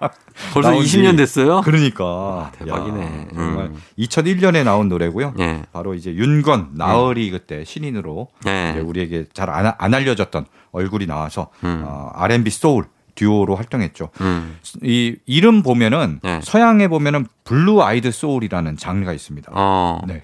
[0.53, 1.61] 벌써 20년 됐어요?
[1.61, 2.05] 그러니까.
[2.05, 3.01] 아, 대박이네.
[3.01, 3.83] 야, 정말 음.
[3.99, 5.35] 2001년에 나온 노래고요.
[5.37, 5.63] 네.
[5.73, 7.31] 바로 이제 윤건, 나얼이 네.
[7.31, 8.79] 그때 신인으로 네.
[8.81, 11.83] 우리에게 잘안 알려졌던 얼굴이 나와서 음.
[11.87, 12.85] 어, R&B soul
[13.15, 14.09] 듀오로 활동했죠.
[14.23, 14.59] 음.
[14.83, 16.41] 이 이름 보면은 네.
[16.43, 19.53] 서양에 보면은 blue-eyed soul이라는 장르가 있습니다.
[19.55, 20.01] 어.
[20.07, 20.23] 네.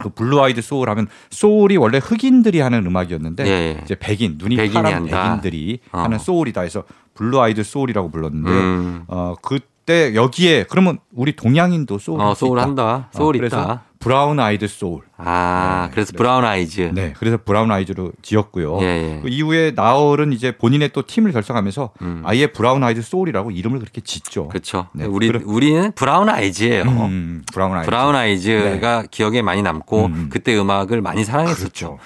[0.00, 3.80] 그 blue eyed soul 하면 소울이 원래 흑인들이 하는 음악이었는데 예, 예.
[3.84, 5.24] 이제 백인 눈이 파란 한다.
[5.24, 6.00] 백인들이 어.
[6.00, 6.84] 하는 소울이다 해서
[7.14, 9.04] blue eyed soul이라고 불렀는데 음.
[9.06, 13.08] 어 그때 여기에 그러면 우리 동양인도 소울 어, 소울 한다.
[13.12, 13.82] 소울 어, 있다.
[14.04, 15.00] 브라운 아이드 소울.
[15.16, 16.90] 아, 네, 그래서 브라운 아이즈.
[16.92, 18.78] 네, 그래서 브라운 아이즈로 지었고요.
[18.82, 19.20] 예, 예.
[19.22, 22.22] 그 이후에 나얼은 이제 본인의 또 팀을 결성하면서 음.
[22.26, 24.48] 아예 브라운 아이즈 소울이라고 이름을 그렇게 짓죠.
[24.48, 24.88] 그렇죠.
[24.92, 25.40] 네, 우리 그래.
[25.42, 26.82] 우리는 브라운 아이즈예요.
[26.82, 27.86] 음, 브라운 아이즈.
[27.86, 29.08] 브라운 아이즈가 네.
[29.10, 30.28] 기억에 많이 남고 음.
[30.30, 31.96] 그때 음악을 많이 사랑했었죠.
[31.96, 31.98] 그렇죠.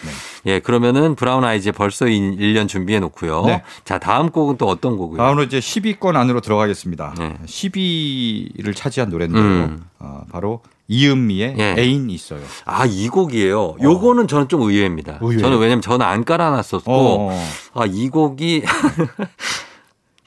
[0.44, 0.52] 네.
[0.52, 3.44] 예, 그러면은 브라운 아이즈 벌써 1년 준비해 놓고요.
[3.46, 3.62] 네.
[3.84, 5.18] 자, 다음 곡은 또 어떤 곡이에요?
[5.18, 7.14] 다음으로 이제 10위권 안으로 들어가겠습니다.
[7.44, 9.42] 10위를 차지 한 노래인데요.
[9.42, 9.84] 음.
[9.99, 11.74] 어, 바로 이은미의 예.
[11.78, 12.40] 애인 있어요.
[12.64, 13.61] 아, 이 곡이에요.
[13.61, 13.76] 어.
[13.80, 15.18] 요거는 저는 좀 의외입니다.
[15.20, 15.38] 의외.
[15.38, 17.49] 저는 왜냐면 저는 안 깔아놨었고, 어.
[17.74, 18.62] 아, 이 곡이.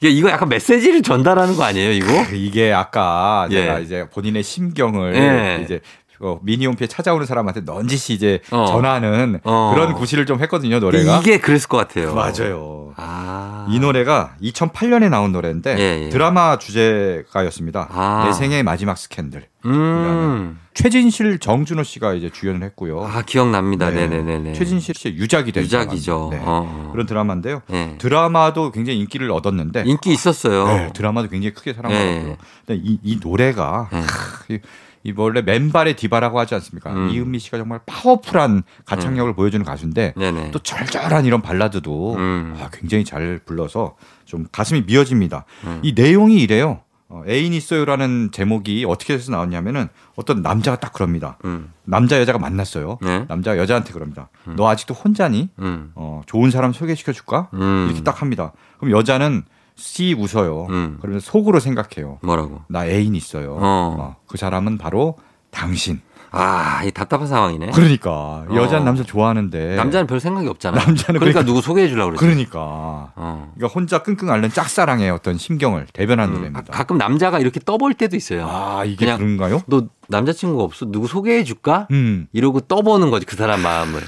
[0.04, 2.24] 이거 약간 메시지를 전달하는 거 아니에요, 이거?
[2.34, 3.54] 이게 아까 예.
[3.54, 5.62] 제가 이제 본인의 심경을 예.
[5.62, 5.80] 이제
[6.22, 8.66] 어, 미니홈피에 찾아오는 사람한테 넌지시 이제 어.
[8.66, 9.72] 전하는 어.
[9.74, 11.18] 그런 구실을 좀 했거든요 노래가.
[11.18, 12.14] 이게 그랬을 것 같아요.
[12.14, 12.92] 맞아요.
[12.96, 13.66] 아.
[13.70, 16.08] 이 노래가 2008년에 나온 노래인데 예, 예.
[16.10, 17.88] 드라마 주제가였습니다.
[17.90, 18.24] 아.
[18.26, 19.46] 내 생의 마지막 스캔들.
[19.64, 20.58] 음.
[20.74, 23.04] 최진실, 정준호 씨가 이제 주연을 했고요.
[23.04, 23.90] 아 기억납니다.
[23.90, 24.06] 네.
[24.06, 24.54] 네네네.
[24.54, 26.28] 최진실 씨의 유작이 된 유작이죠.
[26.32, 26.40] 네.
[26.42, 26.88] 어.
[26.92, 27.62] 그런 드라마인데요.
[27.68, 27.96] 네.
[27.98, 30.66] 드라마도 굉장히 인기를 얻었는데 인기 있었어요.
[30.66, 32.28] 네, 드라마도 굉장히 크게 사랑받았고요.
[32.28, 32.36] 네.
[32.66, 34.00] 근데 이, 이 노래가 네.
[34.00, 34.58] 하,
[35.04, 36.92] 이 원래 맨발의 디바라고 하지 않습니까?
[36.92, 37.10] 음.
[37.10, 39.34] 이은미 씨가 정말 파워풀한 가창력을 음.
[39.34, 40.50] 보여주는 가수인데 네네.
[40.52, 42.56] 또 절절한 이런 발라드도 음.
[42.60, 45.44] 아, 굉장히 잘 불러서 좀 가슴이 미어집니다.
[45.64, 45.80] 음.
[45.82, 46.80] 이 내용이 이래요.
[47.08, 51.36] 어, 애인 있어요라는 제목이 어떻게 해서 나왔냐면은 어떤 남자가 딱 그럽니다.
[51.44, 51.72] 음.
[51.84, 52.98] 남자 여자가 만났어요.
[53.02, 53.26] 네?
[53.28, 54.30] 남자 여자한테 그럽니다.
[54.48, 54.54] 음.
[54.56, 55.50] 너 아직도 혼자니?
[55.94, 57.50] 어, 좋은 사람 소개시켜 줄까?
[57.52, 58.52] 이렇게 딱 합니다.
[58.78, 59.42] 그럼 여자는
[59.76, 60.66] 씨 웃어요.
[60.70, 60.98] 음.
[61.00, 62.18] 그러면 속으로 생각해요.
[62.22, 62.62] 뭐라고?
[62.68, 63.54] 나 애인 있어요.
[63.54, 63.96] 어.
[63.98, 65.16] 어, 그 사람은 바로
[65.50, 66.00] 당신.
[66.34, 67.72] 아, 이 답답한 상황이네.
[67.72, 68.46] 그러니까 어.
[68.54, 70.78] 여자는 남자 좋아하는데 남자는 별 생각이 없잖아.
[70.78, 72.24] 남자는 그러니까, 그러니까 누구 소개해 주려고 그러지.
[72.24, 73.12] 그러니까.
[73.14, 73.52] 어.
[73.54, 76.72] 그러니까 혼자 끙끙 앓는 짝사랑의 어떤 심경을 대변한 음, 노래입니다.
[76.72, 78.48] 가끔 남자가 이렇게 떠볼 때도 있어요.
[78.48, 79.60] 아, 이게 그런가요?
[79.66, 80.86] 너 남자친구가 없어?
[80.90, 81.86] 누구 소개해 줄까?
[81.90, 82.28] 음.
[82.32, 84.00] 이러고 떠보는 거지 그 사람 마음을.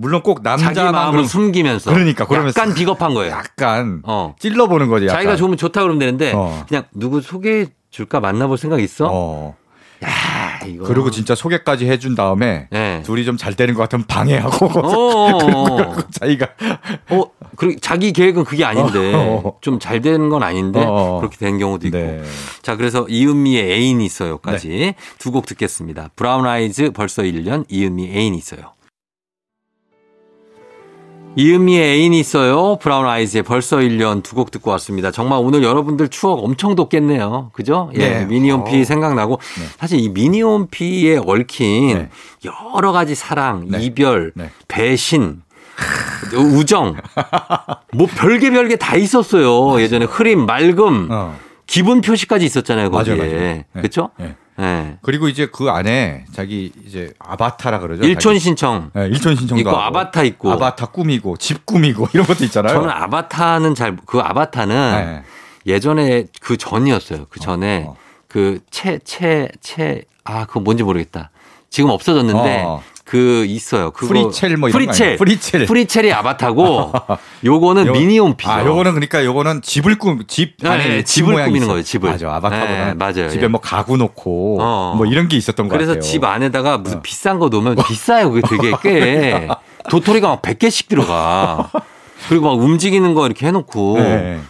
[0.00, 3.32] 물론 꼭 남자 자기 마음을 숨기면서 그러니까 그러면 약간 비겁한 거예요.
[3.32, 4.36] 약간 어.
[4.38, 5.06] 찔러보는 거지.
[5.06, 5.16] 약간.
[5.16, 6.64] 자기가 좋으면 좋다 그러면 되는데 어.
[6.68, 9.08] 그냥 누구 소개해 줄까 만나볼 생각 있어?
[9.10, 9.56] 어.
[10.04, 10.84] 야, 이거.
[10.84, 13.02] 그리고 진짜 소개까지 해준 다음에 네.
[13.04, 15.32] 둘이 좀 잘 되는 것 같으면 방해하고 어,
[15.90, 15.96] 어.
[16.12, 16.46] 자기가
[17.10, 17.24] 어
[17.56, 19.54] 그리고 자기 계획은 그게 아닌데 어.
[19.60, 22.22] 좀잘 되는 건 아닌데 그렇게 된 경우도 있고 네.
[22.62, 24.94] 자 그래서 이은미의 애인이 있어요까지 네.
[25.18, 28.74] 두곡 듣겠습니다 브라운 아이즈 벌써 1년 이은미 애인이 있어요
[31.42, 32.76] 이은미의 애인이 있어요.
[32.80, 35.12] 브라운 아이즈의 벌써 1년 두 곡 듣고 왔습니다.
[35.12, 37.50] 정말 오늘 여러분들 추억 엄청 돋겠네요.
[37.52, 37.90] 그죠?
[37.94, 37.98] 예.
[37.98, 38.24] 네.
[38.26, 38.84] 미니홈피 어.
[38.84, 39.64] 생각나고 네.
[39.78, 42.08] 사실 이 미니홈피에 얽힌 네.
[42.74, 43.80] 여러 가지 사랑, 네.
[43.80, 44.50] 이별, 네.
[44.66, 45.42] 배신,
[46.34, 46.96] 우정
[47.94, 49.80] 뭐 별게 별게 다 있었어요.
[49.80, 51.08] 예전에 흐림, 맑음.
[51.10, 51.36] 어.
[51.68, 53.14] 기분 표시까지 있었잖아요, 거기에.
[53.14, 53.40] 맞아요, 맞아요.
[53.40, 53.64] 네.
[53.74, 54.10] 그렇죠?
[54.58, 54.64] 네.
[54.64, 54.98] 네.
[55.02, 58.04] 그리고 이제 그 안에 자기 이제 아바타라 그러죠.
[58.04, 58.90] 일촌 신청.
[58.94, 62.74] 네, 일촌 신청도 있고 아바타 있고 아바타 꾸미고 집 꾸미고 이런 것도 있잖아요.
[62.74, 64.74] 저는 아바타는 잘 그 아바타는
[65.06, 65.22] 네.
[65.66, 67.26] 예전에 그 전이었어요.
[67.30, 67.96] 그 전에 어, 어.
[68.28, 71.30] 그채 채 채 아 그거 뭔지 모르겠다.
[71.70, 72.82] 지금 없어졌는데 어.
[73.08, 73.90] 그 있어요.
[73.90, 75.16] 그거 프리챌 뭐 이런 프리챌.
[75.16, 75.64] 프리챌.
[75.64, 76.92] 프리챌이 아바타고
[77.42, 78.50] 요거는 요, 미니홈피죠.
[78.52, 81.68] 아, 요거는 그러니까 요거는 집을 꾸집 네, 안에 네, 집을 꾸미는 있어요.
[81.68, 81.82] 거예요.
[81.84, 82.10] 집을.
[82.10, 82.34] 맞아.
[82.34, 83.30] 아바타보다 네, 맞아요.
[83.30, 83.48] 집에 예.
[83.48, 84.94] 뭐 가구 놓고 어.
[84.98, 85.86] 뭐 이런 게 있었던 거 같아요.
[85.94, 87.02] 그래서 집 안에다가 무슨 어.
[87.02, 88.30] 비싼 거 놓으면 비싸요.
[88.30, 89.48] 그게 되게 꽤
[89.88, 91.70] 도토리가 막 100개씩 들어가.
[92.28, 94.40] 그리고 막 움직이는 거 이렇게 해놓고 네.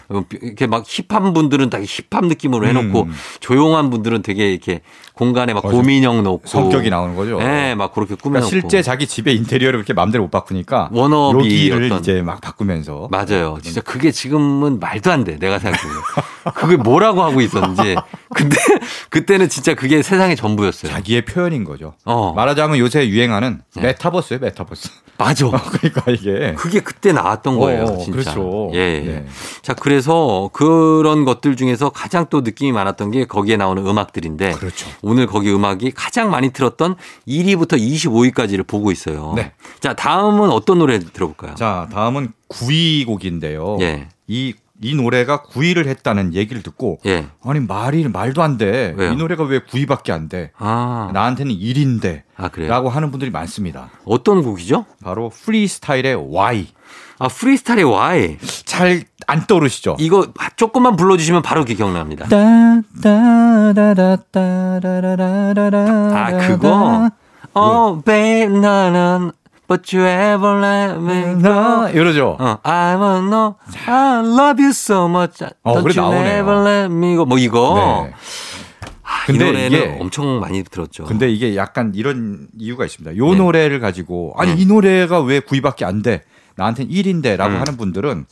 [0.41, 3.13] 이렇게 막 힙한 분들은 다 힙한 느낌으로 해놓고 음.
[3.39, 4.81] 조용한 분들은 되게 이렇게
[5.19, 7.39] 공간에 막 고민형 놓고 성격이 나오는 거죠.
[7.39, 11.99] 네, 막 그렇게 꾸며놓고 그러니까 실제 자기 집의 인테리어를 그렇게 마음대로 못 바꾸니까 원업이 여기를
[11.99, 13.57] 이제 막 바꾸면서 맞아요.
[13.61, 15.37] 진짜 그게 지금은 말도 안 돼.
[15.37, 15.89] 내가 생각해도
[16.55, 17.97] 그게 뭐라고 하고 있었는지
[18.33, 18.55] 근데
[19.09, 20.89] 그때는 진짜 그게 세상의 전부였어요.
[20.89, 21.95] 자기의 표현인 거죠.
[22.05, 22.31] 어.
[22.33, 23.81] 말하자면 요새 유행하는 네.
[23.81, 24.89] 메타버스예요, 메타버스.
[25.17, 25.47] 맞아.
[25.51, 28.11] 그러니까 이게 그게 그때 나왔던 어, 거예요, 어, 진짜.
[28.11, 28.71] 그렇죠.
[28.73, 28.99] 예.
[28.99, 29.25] 네.
[29.61, 34.87] 자, 그래서 그런 것들 중에서 가장 또 느낌이 많았던 게 거기에 나오는 음악들인데 그렇죠.
[35.09, 36.95] 오늘 거기 음악이 가장 많이 틀었던
[37.27, 39.33] 1위부터 25위까지를 보고 있어요.
[39.35, 39.53] 네.
[39.79, 41.55] 자, 다음은 어떤 노래 들어볼까요?
[41.55, 43.77] 자, 다음은 9위 곡인데요.
[43.81, 44.07] 예.
[44.27, 47.27] 이 이 노래가 9위를 했다는 얘기를 듣고 예.
[47.43, 48.93] 아니 말이 말도 안 돼.
[48.97, 49.11] 왜요?
[49.11, 50.51] 이 노래가 왜 9위밖에 안 돼?
[50.57, 51.09] 아.
[51.13, 52.23] 나한테는 1인데.
[52.37, 53.89] 아, 라고 하는 분들이 많습니다.
[54.05, 54.85] 어떤 곡이죠?
[55.03, 56.67] 바로 프리스타일의 Y.
[57.19, 58.37] 아, 프리스타일의 Y.
[58.65, 59.95] 잘 안 떠오르시죠?
[59.99, 62.25] 이거 조금만 불러 주시면 바로 기억납니다.
[66.15, 67.09] 아, 그거?
[67.53, 69.31] 어, 베 나는
[69.69, 71.87] But you ever let me go.
[71.93, 72.37] 이러죠.
[72.39, 73.55] 어, I wanna know.
[73.85, 75.43] I love you so much.
[75.61, 76.33] 어, Don't 그래 you 나오네요.
[76.33, 77.25] never let me go.
[77.27, 78.07] 뭐 이거.
[78.09, 78.13] 네.
[79.03, 81.03] 아, 근데 이 노래는 이게, 엄청 많이 들었죠.
[81.03, 83.15] 근데 이게 약간 이런 이유가 있습니다.
[83.17, 83.37] 요 네.
[83.37, 84.61] 노래를 가지고 아니 네.
[84.63, 86.23] 이 노래가 왜 9위밖에 안 돼?
[86.55, 87.59] 나한테는 1인데라고 음.
[87.59, 88.25] 하는 분들은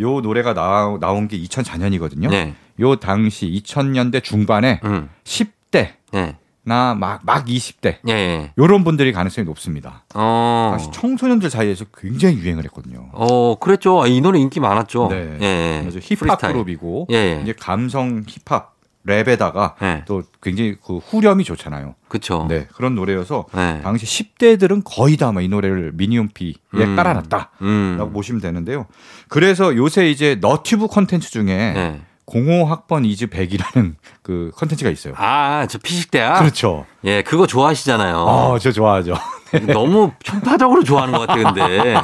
[0.00, 2.28] 요 노래가 나, 나온 게 2004년이거든요.
[2.28, 2.54] 네.
[2.80, 5.10] 요 당시 2000년대 중반에 음.
[5.22, 6.36] 10대 네.
[6.64, 8.52] 나 막 막 20대 예, 예.
[8.56, 10.04] 이런 분들이 가능성이 높습니다.
[10.14, 10.68] 어.
[10.70, 13.08] 당시 청소년들 사이에서 굉장히 유행을 했거든요.
[13.12, 14.06] 어, 그랬죠.
[14.06, 15.08] 이 노래 인기 많았죠.
[15.08, 16.00] 네, 예, 예.
[16.00, 18.72] 힙합 그룹이고 예, 예, 이제 감성 힙합
[19.06, 20.04] 랩에다가 예.
[20.06, 21.96] 또 굉장히 그 후렴이 좋잖아요.
[22.06, 22.46] 그렇죠.
[22.48, 23.80] 네, 그런 노래여서 네.
[23.82, 26.94] 당시 10대들은 거의 다 이 노래를 미니홈피에 음.
[26.96, 28.10] 깔아놨다라고 음.
[28.12, 28.86] 보시면 되는데요.
[29.28, 32.00] 그래서 요새 이제 너튜브 컨텐츠 중에 네.
[32.26, 35.14] 05학번 is back이라는 그 컨텐츠가 있어요.
[35.16, 36.38] 아, 저 피식대학?
[36.40, 36.86] 그렇죠.
[37.04, 38.16] 예, 그거 좋아하시잖아요.
[38.16, 39.14] 어, 저 좋아하죠.
[39.72, 41.94] 너무 편파적으로 좋아하는 것 같아요, 근데.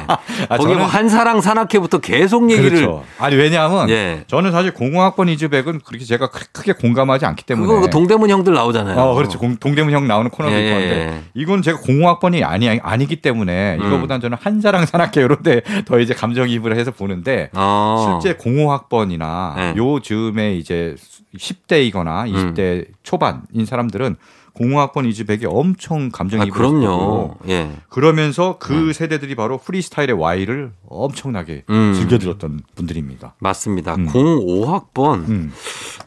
[0.49, 2.69] 아, 거기 뭐 한사랑 산악회부터 계속 얘기를.
[2.71, 3.03] 그렇죠.
[3.17, 4.23] 아니, 왜냐하면 예.
[4.27, 7.67] 저는 사실 공오학번 is back은 그렇게 제가 크게 공감하지 않기 때문에.
[7.67, 8.97] 그거 그 동대문 형들 나오잖아요.
[8.99, 9.39] 어, 그렇죠.
[9.39, 10.59] 공, 동대문 형 나오는 코너도 예.
[10.59, 11.21] 있는데 예.
[11.33, 13.87] 이건 제가 공오학번이 아니, 아니기 때문에 음.
[13.87, 18.19] 이거보다는 저는 한사랑 산악회 이런 데 더 이제 감정이입을 해서 보는데 어.
[18.21, 19.73] 실제 공오학번이나 예.
[19.77, 20.95] 요 즈음에 이제
[21.37, 22.85] 10대이거나 20대 음.
[23.03, 24.15] 초반인 사람들은
[24.53, 27.35] 공학번 이즈백이 엄청 감정이입을 아, 그럼요.
[27.47, 27.71] 예.
[27.89, 28.93] 그러면서 그 음.
[28.93, 31.93] 세대들이 바로 프리스타일의 Y를 엄청나게 음.
[31.95, 33.35] 즐겨 들었던 분들입니다.
[33.39, 33.95] 맞습니다.
[33.95, 34.07] 음.
[34.07, 35.53] 05학번 음.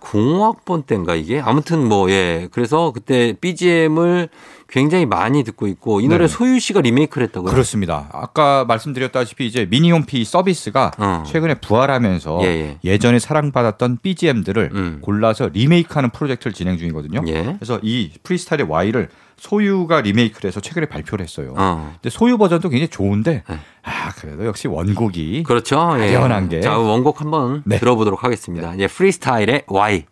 [0.00, 2.48] 05학번 때인가 이게 아무튼 뭐 예.
[2.52, 4.28] 그래서 그때 BGM을
[4.72, 6.28] 굉장히 많이 듣고 있고 이 노래 네.
[6.28, 7.50] 소유 씨가 리메이크를 했다고요?
[7.52, 8.08] 그렇습니다.
[8.10, 11.22] 아까 말씀드렸다시피 이제 미니홈피 서비스가 어.
[11.26, 14.98] 최근에 부활하면서 예, 전에 사랑받았던 BGM들을 음.
[15.02, 17.22] 골라서 리메이크하는 프로젝트를 진행 중이거든요.
[17.26, 17.54] 예.
[17.58, 21.52] 그래서 이 프리스타일의 Y를 소유가 리메이크를 해서 최근에 발표를 했어요.
[21.58, 21.92] 어.
[22.00, 23.58] 근데 소유 버전도 굉장히 좋은데 네.
[23.82, 25.96] 아 그래도 역시 원곡이 그렇죠.
[25.98, 26.14] 예.
[26.48, 26.62] 게.
[26.62, 27.78] 자 원곡 한번 네.
[27.78, 28.72] 들어보도록 하겠습니다.
[28.72, 28.84] 네.
[28.84, 30.06] 예, 프리스타일의 Y.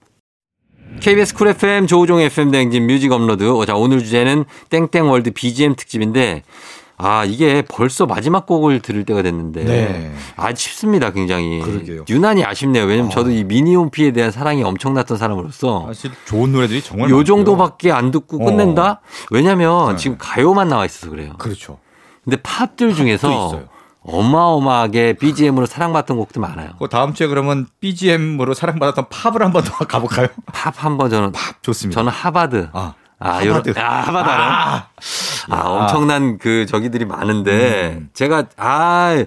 [0.98, 3.44] KBS 쿨 FM 조우종 FM 대행진 뮤직 업로드.
[3.66, 6.42] 자, 오늘 주제는 땡땡월드 BGM 특집인데
[7.02, 9.64] 아, 이게 벌써 마지막 곡을 들을 때가 됐는데.
[9.64, 10.12] 네.
[10.36, 11.60] 아쉽습니다, 굉장히.
[11.60, 12.04] 그러게요.
[12.10, 12.84] 유난히 아쉽네요.
[12.84, 13.14] 왜냐면 어.
[13.14, 15.86] 저도 이 미니홈피에 대한 사랑이 엄청났던 사람으로서.
[15.86, 17.08] 사실 좋은 노래들이 정말.
[17.08, 18.90] 요 정도밖에 안 듣고 끝낸다?
[18.90, 18.98] 어.
[19.30, 19.96] 왜냐면 네.
[19.96, 21.32] 지금 가요만 나와 있어서 그래요.
[21.38, 21.78] 그렇죠.
[22.22, 23.64] 근데 팝들 중에서 어
[24.04, 26.70] 마어마하게 BGM으로 사랑받던 곡도 많아요.
[26.78, 30.28] 그 다음 주에 그러면 BGM으로 사랑받았던 팝을 한번 더 가볼까요?
[30.46, 31.98] 팝 한번 저는 팝 좋습니다.
[31.98, 32.70] 저는 하바드.
[32.72, 33.74] 아, 아, 하바드.
[33.78, 34.88] 아, 하바드 아,
[35.50, 38.10] 아, 엄청난 그 저기들이 많은데 음.
[38.14, 39.24] 제가 아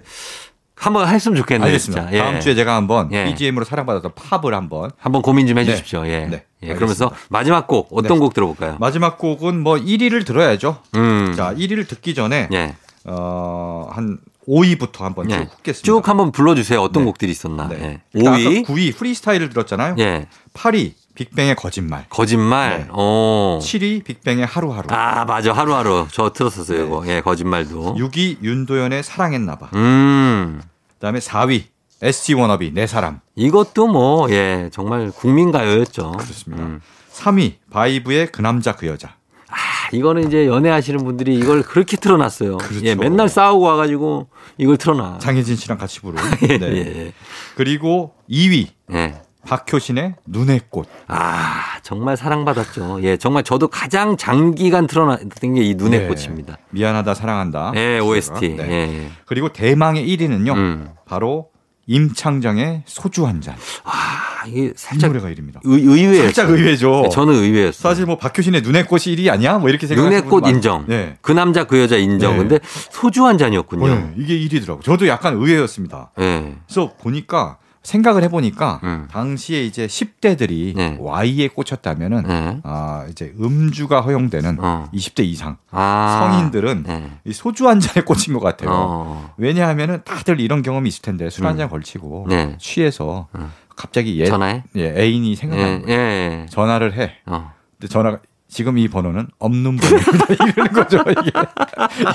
[0.75, 1.67] 한번 했으면 좋겠네요.
[1.67, 2.11] 알겠습니다.
[2.11, 2.17] 예.
[2.17, 3.25] 다음 주에 제가 한번 예.
[3.25, 6.03] BGM으로 사랑받았던 팝을 한번 한번 고민 좀 해주십시오.
[6.03, 6.09] 네.
[6.09, 6.25] 예.
[6.25, 6.45] 네.
[6.63, 6.73] 예.
[6.73, 8.19] 그러면서 마지막 곡 어떤 네.
[8.19, 8.77] 곡 들어볼까요?
[8.79, 10.79] 마지막 곡은 뭐 1위를 들어야죠.
[10.95, 11.33] 음.
[11.37, 12.75] 자, 1위를 듣기 전에 예.
[13.05, 14.17] 어, 한
[14.47, 15.37] 5위부터 한번 네.
[15.39, 15.85] 쭉 훑겠습니다.
[15.85, 16.79] 쭉 한번 불러주세요.
[16.81, 17.05] 어떤 네.
[17.05, 17.67] 곡들이 있었나.
[17.67, 18.01] 네.
[18.13, 18.21] 네.
[18.21, 18.65] 5위.
[18.65, 19.95] 9위 프리스타일을 들었잖아요.
[19.99, 20.27] 예.
[20.53, 22.05] 8위 빅뱅의 거짓말.
[22.09, 22.87] 거짓말.
[22.87, 22.93] 네.
[22.93, 23.59] 오.
[23.61, 24.87] 7위 빅뱅의 하루하루.
[24.89, 26.85] 아 맞아 하루하루 저 들었었어요 네.
[26.85, 27.03] 이거.
[27.07, 27.95] 예 거짓말도.
[27.95, 29.69] 6위 윤도현의 사랑했나봐.
[29.75, 30.61] 음.
[30.95, 31.63] 그다음에 4위
[32.01, 33.19] SG 워너비 내 사람.
[33.35, 36.11] 이것도 뭐 예 정말 국민 가요였죠.
[36.13, 36.63] 그렇습니다.
[36.63, 36.81] 음.
[37.13, 39.15] 3위 바이브의 그 남자 그 여자.
[39.53, 42.57] 아 이거는 이제 연애하시는 분들이 이걸 그렇게 틀어놨어요.
[42.57, 42.85] 그렇죠.
[42.85, 44.27] 예 맨날 싸우고 와가지고
[44.57, 45.19] 이걸 틀어놔.
[45.19, 46.21] 장혜진 씨랑 같이 부른.
[46.49, 46.67] 예, 네.
[46.77, 47.13] 예.
[47.55, 48.67] 그리고 2위.
[48.93, 49.21] 예.
[49.45, 50.87] 박효신의 눈의 꽃.
[51.07, 52.99] 아, 정말 사랑받았죠.
[53.03, 56.07] 예, 정말 저도 가장 장기간 틀어놨던 게 이 눈의 네.
[56.07, 56.57] 꽃입니다.
[56.69, 57.73] 미안하다, 사랑한다.
[57.75, 58.55] 예, OST.
[58.55, 58.63] 네.
[58.71, 59.11] 예.
[59.25, 60.53] 그리고 대망의 1위는요.
[60.55, 60.89] 음.
[61.05, 61.49] 바로
[61.85, 63.55] 임창정의 소주 한 잔.
[63.83, 65.59] 아, 이게 살짝 노래가 이릅니다.
[65.63, 67.01] 의, 외 살짝 의외죠.
[67.03, 67.89] 네, 저는 의외였어요.
[67.89, 69.57] 사실 뭐 박효신의 눈의 꽃이 1위 아니야?
[69.57, 70.85] 뭐 이렇게 생각 눈의 꽃 인정.
[70.87, 71.17] 네.
[71.21, 72.33] 그 남자 그 여자 인정.
[72.33, 72.37] 네.
[72.37, 73.87] 근데 소주 한 잔이었군요.
[73.87, 74.81] 네, 이게 1위더라고.
[74.81, 76.11] 저도 약간 의외였습니다.
[76.17, 76.55] 네.
[76.67, 79.07] 그래서 보니까 생각을 해보니까 음.
[79.11, 80.97] 당시에 이제 10대들이 네.
[80.99, 82.59] Y에 꽂혔다면은 네.
[82.63, 84.89] 아 이제 음주가 허용되는 어.
[84.93, 86.31] 20대 이상 아.
[86.31, 87.11] 성인들은 네.
[87.25, 88.69] 이 소주 한 잔에 꽂힌 것 같아요.
[88.71, 89.33] 어.
[89.37, 91.71] 왜냐하면은 다들 이런 경험이 있을 텐데 술 한잔 음.
[91.71, 92.55] 걸치고 네.
[92.57, 93.51] 취해서 음.
[93.75, 94.63] 갑자기 예, 전화해?
[94.75, 97.17] 예, 애인이 생각나는 예, 예, 전화를 해.
[97.25, 97.51] 어.
[97.79, 98.19] 근데 전화가
[98.53, 100.25] 지금 이 번호는 없는 번호입니다.
[100.53, 101.03] 이러는 거죠.
[101.09, 101.31] 이게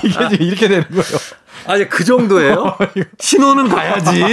[0.03, 1.03] 이게 지금 이렇게 되는 거예요.
[1.67, 2.77] 아니 그 정도예요?
[3.19, 4.23] 신호는 가야지.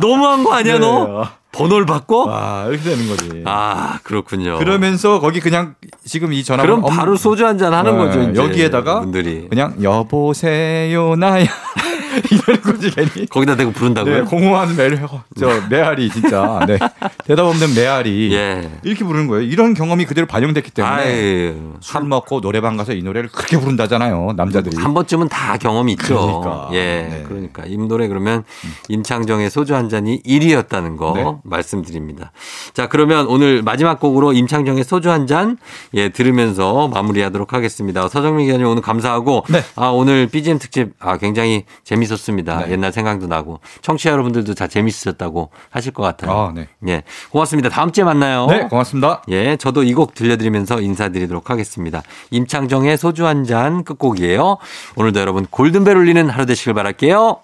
[0.00, 0.78] 너무한 거 아니야 네.
[0.80, 1.28] 너?
[1.52, 2.26] 번호를 바꿔?
[2.30, 3.42] 아 이렇게 되는 거지.
[3.46, 4.58] 아 그렇군요.
[4.58, 8.04] 그러면서 거기 그냥 지금 이 전화 그럼 바로 소주 한 잔 하는 네.
[8.04, 8.22] 거죠.
[8.22, 11.46] 이제 여기에다가 분들이 그냥 여보세요 나야
[12.32, 13.26] 이러는 거지 괜히.
[13.26, 14.14] 거기다 대고 부른다고요?
[14.14, 14.90] 네, 공허한 메,
[15.38, 16.64] 저 메아리 진짜.
[16.66, 16.78] 네.
[17.24, 18.32] 대답 없는 메아리.
[18.32, 18.70] 예.
[18.82, 19.42] 이렇게 부르는 거예요.
[19.44, 21.54] 이런 경험이 그대로 반영됐기 때문에.
[21.80, 24.32] 술 먹고 노래방 가서 이 노래를 그렇게 부른다잖아요.
[24.36, 24.76] 남자들이.
[24.76, 26.40] 한 번쯤은 다 경험이 있죠.
[26.40, 26.70] 그러니까.
[26.72, 27.08] 예.
[27.10, 27.24] 네.
[27.26, 28.44] 그러니까 이 노래 그러면
[28.88, 31.24] 임창정의 소주 한 잔이 1위였다는 거 네.
[31.44, 32.32] 말씀드립니다.
[32.74, 35.58] 자, 그러면 오늘 마지막 곡으로 임창정의 소주 한 잔
[35.92, 38.08] 예, 들으면서 마무리하도록 하겠습니다.
[38.08, 39.62] 서정민 기자님 오늘 감사하고 네.
[39.76, 42.67] 아, 오늘 BGM 특집 아, 굉장히 재밌 재밌었습니다.
[42.68, 42.74] 네.
[42.74, 46.30] 옛날 생각도 나고 청취자 여러분들도 다 재밌으셨다고 하실 것 같아요.
[46.32, 46.68] 아, 네.
[46.88, 47.68] 예, 고맙습니다.
[47.68, 48.46] 다음 주에 만나요.
[48.46, 49.22] 네, 고맙습니다.
[49.28, 52.02] 예, 저도 이 곡 들려드리면서 인사드리도록 하겠습니다.
[52.30, 54.58] 임창정의 소주 한 잔 끝곡이에요.
[54.96, 57.38] 오늘도 여러분 골든벨 울리는 하루 되시길 바랄게요.